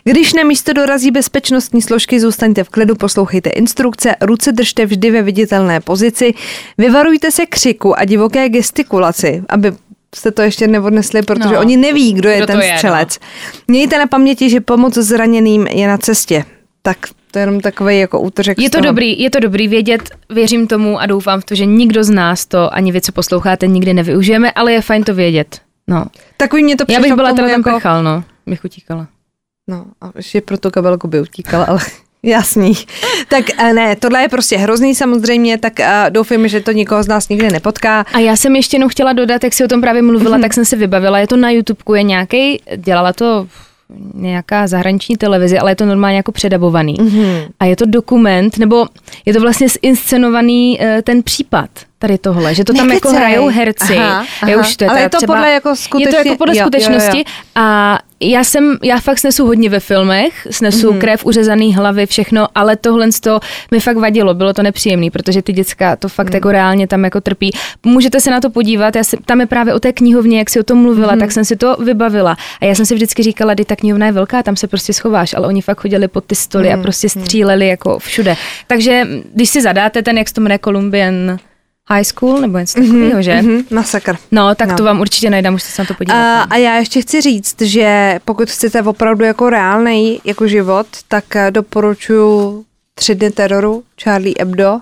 Když 0.04 0.34
na 0.34 0.44
místo 0.44 0.74
dorazí 0.74 1.12
bezpečnostní 1.12 1.82
složky, 1.82 2.20
zůstaňte 2.20 2.64
v 2.64 2.70
klidu, 2.70 2.96
poslouchejte 2.96 3.50
instrukce, 3.50 4.16
ruce 4.22 4.52
držte 4.52 4.86
vždy 4.86 5.12
ve 5.12 5.22
viditelné 5.22 5.80
pozici, 5.80 6.34
vyvarujte 6.78 7.32
se 7.32 7.46
křiku 7.46 8.00
a 8.00 8.06
divoké 8.06 8.50
gestikulaci, 8.50 9.44
aby 9.50 9.72
jste 10.16 10.32
to 10.32 10.42
ještě 10.42 10.68
neodnesli, 10.68 11.22
protože 11.22 11.54
No. 11.54 11.60
oni 11.60 11.78
neví, 11.78 12.14
kdo 12.14 12.30
je 12.30 12.38
Kdo 12.38 12.46
ten 12.48 12.62
je, 12.62 12.72
no. 12.72 12.78
střelec. 12.78 13.20
Mějte 13.68 13.98
na 13.98 14.08
paměti, 14.08 14.50
že 14.50 14.62
pomoc 14.62 14.94
zraněným 14.94 15.68
je 15.68 15.88
na 15.88 15.98
cestě. 15.98 16.46
Tak 16.82 16.98
to 17.32 17.40
je 17.40 17.44
jenom 17.44 17.60
takový 17.60 18.00
jako 18.00 18.20
útořek. 18.20 18.60
Je 18.60 18.70
to, 18.70 18.82
dobrý, 18.82 19.20
je 19.22 19.30
to 19.30 19.40
dobrý 19.40 19.68
vědět, 19.68 20.10
věřím 20.30 20.68
tomu 20.68 21.00
a 21.00 21.06
doufám 21.06 21.42
v 21.42 21.46
to, 21.46 21.56
že 21.56 21.66
nikdo 21.66 22.04
z 22.04 22.10
nás 22.10 22.46
to, 22.46 22.74
ani 22.74 22.92
vy, 22.92 23.02
co 23.02 23.12
posloucháte, 23.12 23.68
nikdy 23.68 23.94
nevyužijeme, 23.94 24.52
ale 24.52 24.74
je 24.74 24.82
fajn 24.82 25.04
to 25.04 25.14
vědět. 25.14 25.62
No. 25.88 26.06
Takový 26.38 26.64
mě 26.64 26.76
to 26.76 26.86
Já 26.90 27.00
bych 27.00 27.14
byla 27.14 27.30
teda 27.34 27.48
ten 27.48 27.52
jako, 27.58 27.70
prchal, 27.70 28.04
no. 28.04 28.24
Bych 28.48 28.66
utíkala. 28.66 29.08
No 29.68 29.86
a 30.02 30.12
ještě 30.16 30.42
pro 30.42 30.58
tu 30.58 30.72
kabelku 30.72 31.08
by 31.08 31.22
utíkala, 31.22 31.66
ale 31.66 31.80
jasný. 32.24 32.74
Tak 33.28 33.46
eh, 33.58 33.74
ne, 33.74 33.96
tohle 33.96 34.22
je 34.22 34.30
prostě 34.30 34.58
hrozný 34.58 34.96
samozřejmě, 34.96 35.58
tak 35.58 35.80
eh, 35.80 36.06
doufám, 36.10 36.48
že 36.48 36.62
to 36.62 36.72
nikoho 36.72 37.04
z 37.04 37.08
nás 37.08 37.30
nikdy 37.30 37.52
nepotká. 37.52 38.06
A 38.14 38.20
já 38.20 38.36
jsem 38.36 38.56
ještě 38.56 38.76
jenom 38.76 38.90
chtěla 38.90 39.14
dodat, 39.14 39.44
jak 39.44 39.54
si 39.54 39.64
o 39.64 39.68
tom 39.68 39.82
právě 39.82 40.02
mluvila, 40.02 40.40
tak 40.40 40.54
jsem 40.54 40.66
si 40.66 40.76
vybavila, 40.76 41.20
je 41.20 41.28
to 41.28 41.38
na 41.38 41.50
YouTubeku, 41.50 41.94
je 41.94 42.04
nějaký, 42.04 42.62
dělala 42.78 43.14
to 43.14 43.48
nějaká 44.14 44.68
zahraniční 44.68 45.18
televize, 45.18 45.60
ale 45.60 45.72
je 45.72 45.76
to 45.76 45.86
normálně 45.86 46.18
jako 46.18 46.32
předabovaný. 46.32 46.94
Mm-hmm. 46.96 47.48
A 47.60 47.66
je 47.66 47.76
to 47.76 47.86
dokument, 47.86 48.58
nebo 48.58 48.86
je 49.26 49.34
to 49.34 49.40
vlastně 49.40 49.68
zinscenovaný 49.70 50.82
eh, 50.82 51.02
ten 51.02 51.24
případ 51.24 51.70
tady 52.00 52.18
tohle, 52.18 52.56
že 52.56 52.64
to 52.64 52.74
tam 52.74 52.92
jako 52.92 53.08
Nekecej. 53.08 53.30
hrajou 53.30 53.48
herci. 53.48 53.98
Aha, 53.98 54.26
Já 54.48 54.54
aha. 54.54 54.62
už 54.62 54.76
to 54.76 54.84
je 54.84 54.90
Ale 54.90 55.02
je 55.02 55.10
to 55.10 55.18
třeba, 55.18 55.34
podle 55.34 55.52
jako 55.52 55.74
Je 56.00 56.08
to 56.08 56.16
jako 56.16 56.36
podle 56.38 56.56
jo, 56.56 56.60
jo, 56.60 56.60
jo. 56.60 56.66
skutečnosti 56.66 57.26
a 57.56 58.00
já 58.20 58.44
jsem, 58.44 58.78
já 58.84 59.00
fakt 59.00 59.20
snesu 59.20 59.46
hodně 59.46 59.70
ve 59.70 59.80
filmech, 59.80 60.48
snesu 60.52 60.88
Mhm. 60.88 60.96
mm-hmm. 60.98 61.02
krev, 61.02 61.26
uřezaný 61.26 61.76
hlavy, 61.76 62.06
všechno, 62.06 62.48
ale 62.56 62.76
tohle 62.76 63.08
to 63.24 63.40
mi 63.72 63.80
fakt 63.80 63.98
vadilo, 63.98 64.34
bylo 64.34 64.54
to 64.54 64.64
nepříjemné, 64.64 65.12
protože 65.12 65.42
ty 65.42 65.54
děcka 65.54 65.96
to 65.96 66.10
fakt 66.10 66.26
Mhm. 66.28 66.32
mm. 66.34 66.36
jako 66.36 66.52
reálně 66.52 66.88
tam 66.88 67.04
jako 67.04 67.22
trpí. 67.22 67.52
Můžete 67.86 68.20
se 68.22 68.32
na 68.32 68.40
to 68.42 68.50
podívat, 68.50 68.96
já 68.96 69.04
si, 69.04 69.18
tam 69.26 69.40
je 69.40 69.46
právě 69.46 69.74
o 69.74 69.80
té 69.80 69.94
knihovně, 69.94 70.38
jak 70.40 70.50
si 70.50 70.60
o 70.60 70.64
tom 70.64 70.78
mluvila, 70.78 71.08
Mhm. 71.08 71.16
mm. 71.16 71.20
tak 71.20 71.32
jsem 71.32 71.46
si 71.46 71.56
to 71.56 71.76
vybavila. 71.80 72.38
A 72.62 72.66
já 72.66 72.76
jsem 72.76 72.86
si 72.86 72.96
vždycky 72.96 73.24
říkala, 73.24 73.54
že 73.60 73.66
ta 73.66 73.76
knihovna 73.76 74.06
je 74.06 74.12
velká, 74.12 74.44
tam 74.44 74.56
se 74.56 74.68
prostě 74.68 74.94
schováš, 74.94 75.34
ale 75.34 75.48
oni 75.48 75.62
fakt 75.62 75.80
chodili 75.80 76.08
pod 76.08 76.26
ty 76.26 76.36
stoly 76.36 76.70
Mhm. 76.70 76.80
a 76.80 76.82
prostě 76.84 77.10
stříleli 77.10 77.68
jako 77.68 78.00
všude. 78.00 78.36
Takže 78.68 79.08
když 79.34 79.50
si 79.50 79.62
zadáte 79.62 80.02
ten, 80.02 80.18
jak 80.18 80.28
se 80.28 80.34
to 80.34 80.42
jmenuje, 80.42 80.60
Columbian 80.64 81.38
High 81.90 82.04
School, 82.04 82.42
nebo 82.42 82.58
něco 82.58 82.80
takového, 82.82 83.22
že? 83.22 83.32
Mm-hmm. 83.32 83.64
Masakr. 83.72 84.16
No, 84.32 84.56
tak 84.56 84.68
No. 84.70 84.76
to 84.78 84.84
vám 84.84 85.00
určitě 85.00 85.30
najdám, 85.30 85.54
můžete 85.54 85.70
se 85.72 85.82
na 85.82 85.86
to 85.86 85.94
podívat. 85.94 86.16
A, 86.18 86.46
no. 86.46 86.54
a 86.54 86.58
já 86.58 86.76
ještě 86.76 87.02
chci 87.02 87.22
říct, 87.22 87.62
že 87.62 88.20
pokud 88.26 88.50
chcete 88.50 88.82
opravdu 88.82 89.24
jako 89.26 89.50
reálný 89.50 90.22
jako 90.26 90.48
život, 90.48 90.88
tak 91.08 91.36
eh, 91.36 91.52
doporučuji 91.52 92.64
Tři 93.00 93.16
dny 93.16 93.32
teroru 93.32 93.84
Charlie 94.04 94.36
Hebdo. 94.40 94.80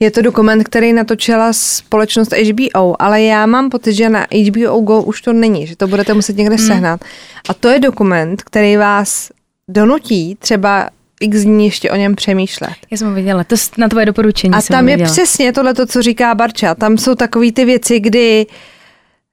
Je 0.00 0.10
to 0.10 0.22
dokument, 0.22 0.64
který 0.64 0.92
natočila 0.92 1.52
společnost 1.52 2.32
HBO, 2.32 3.02
ale 3.02 3.22
já 3.22 3.46
mám 3.46 3.70
pocit, 3.70 3.92
že 3.94 4.08
na 4.08 4.26
HBO 4.50 4.80
Go 4.80 5.02
už 5.02 5.22
to 5.22 5.32
není, 5.32 5.66
že 5.66 5.76
to 5.76 5.86
budete 5.86 6.14
muset 6.14 6.36
někde 6.36 6.56
Hmm. 6.56 6.66
sehnat. 6.66 7.00
A 7.48 7.54
to 7.54 7.68
je 7.68 7.80
dokument, 7.80 8.42
který 8.42 8.76
vás 8.76 9.28
donutí 9.68 10.36
třeba 10.40 10.88
x 11.22 11.42
dní 11.42 11.64
ještě 11.64 11.90
o 11.90 11.96
něm 11.96 12.14
přemýšlet. 12.14 12.72
Já 12.90 12.96
jsem 12.96 13.08
ho 13.08 13.14
viděla, 13.14 13.44
to 13.44 13.56
na 13.78 13.88
tvoje 13.88 14.06
doporučení 14.06 14.54
A 14.54 14.60
jsem 14.60 14.74
tam 14.74 14.88
je 14.88 14.96
viděla. 14.96 15.12
přesně 15.12 15.52
tohle, 15.52 15.74
co 15.86 16.02
říká 16.02 16.34
Barča. 16.34 16.74
Tam 16.74 16.98
jsou 16.98 17.14
takové 17.14 17.52
ty 17.52 17.64
věci, 17.64 18.00
kdy 18.00 18.46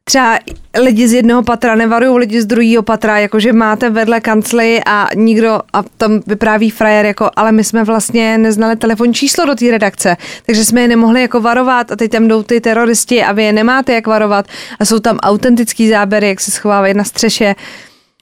třeba 0.04 0.40
lidi 0.82 1.08
z 1.08 1.14
jednoho 1.14 1.44
patra 1.44 1.76
nevarují 1.76 2.18
lidi 2.20 2.42
z 2.42 2.46
druhého 2.46 2.84
patra, 2.84 3.20
jakože 3.20 3.54
máte 3.54 3.90
vedle 3.90 4.22
kancly 4.22 4.82
a 4.86 5.08
nikdo, 5.16 5.60
a 5.74 5.84
tam 5.98 6.20
vypráví 6.28 6.70
frajer, 6.70 7.06
jako, 7.06 7.30
ale 7.36 7.52
my 7.52 7.64
jsme 7.64 7.84
vlastně 7.84 8.38
neznali 8.38 8.76
telefonní 8.76 9.14
číslo 9.14 9.46
do 9.46 9.56
té 9.56 9.72
redakce, 9.72 10.18
takže 10.46 10.66
jsme 10.66 10.82
je 10.82 10.88
nemohli 10.88 11.22
jako 11.22 11.42
varovat 11.42 11.92
a 11.92 11.96
teď 11.96 12.12
tam 12.12 12.28
jdou 12.28 12.44
ty 12.44 12.62
teroristi 12.62 13.24
a 13.24 13.32
vy 13.32 13.44
je 13.44 13.54
nemáte 13.54 13.94
jak 13.94 14.08
varovat 14.08 14.46
a 14.80 14.86
jsou 14.86 15.00
tam 15.00 15.18
autentický 15.18 15.90
záběry, 15.90 16.28
jak 16.28 16.40
se 16.40 16.52
schovávají 16.52 16.94
na 16.94 17.04
střeše. 17.04 17.56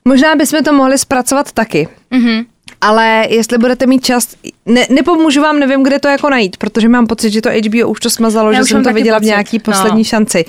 Možná 0.06 0.36
bychom 0.36 0.64
to 0.64 0.74
mohli 0.74 0.98
zpracovat 0.98 1.52
taky. 1.52 1.88
Mhm. 2.12 2.46
Ale 2.82 3.26
jestli 3.30 3.58
budete 3.58 3.86
mít 3.86 4.06
čas, 4.06 4.28
ne, 4.66 4.86
nepomůžu 4.90 5.42
vám, 5.42 5.60
nevím, 5.60 5.84
kde 5.84 6.00
to 6.00 6.08
jako 6.08 6.30
najít, 6.30 6.58
protože 6.58 6.90
mám 6.90 7.08
pocit, 7.08 7.30
že 7.30 7.42
to 7.42 7.50
HBO 7.50 7.88
už 7.90 8.00
to 8.00 8.10
smazalo, 8.10 8.52
Já 8.52 8.60
že 8.60 8.66
jsem 8.66 8.84
to 8.84 8.94
viděla 8.94 9.18
v 9.18 9.22
pocit, 9.22 9.28
nějaký 9.28 9.58
no. 9.58 9.74
poslední 9.74 10.04
šanci. 10.04 10.46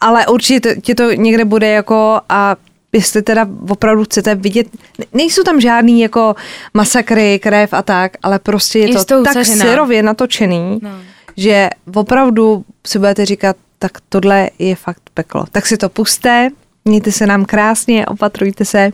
Ale 0.00 0.26
určitě 0.26 0.76
ti 0.82 0.94
to 0.94 1.12
někde 1.12 1.44
bude 1.44 1.68
jako 1.68 2.20
a 2.28 2.56
jestli 2.92 3.22
teda 3.22 3.46
opravdu 3.68 4.04
chcete 4.04 4.34
vidět, 4.34 4.66
ne- 4.98 5.04
nejsou 5.14 5.42
tam 5.42 5.60
žádný 5.60 6.00
jako 6.00 6.34
masakry, 6.74 7.38
krev 7.38 7.72
a 7.72 7.82
tak, 7.82 8.12
ale 8.22 8.38
prostě 8.38 8.78
je, 8.78 9.04
to 9.04 9.22
tak 9.22 9.30
uceřená. 9.32 9.64
syrově 9.64 10.02
natočený, 10.02 10.78
No. 10.82 10.90
že 11.36 11.70
opravdu 11.94 12.64
si 12.86 12.98
budete 12.98 13.26
říkat, 13.26 13.56
tak 13.78 13.92
tohle 14.08 14.50
je 14.58 14.74
fakt 14.76 15.02
peklo. 15.14 15.44
Tak 15.52 15.66
si 15.66 15.76
to 15.76 15.88
puste, 15.88 16.48
mějte 16.84 17.12
se 17.12 17.26
nám 17.26 17.44
krásně, 17.44 18.06
opatrujte 18.06 18.64
se 18.64 18.92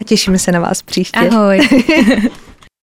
a 0.00 0.04
těšíme 0.04 0.38
se 0.38 0.52
na 0.52 0.60
vás 0.60 0.82
příště. 0.82 1.20
Ahoj. 1.20 1.68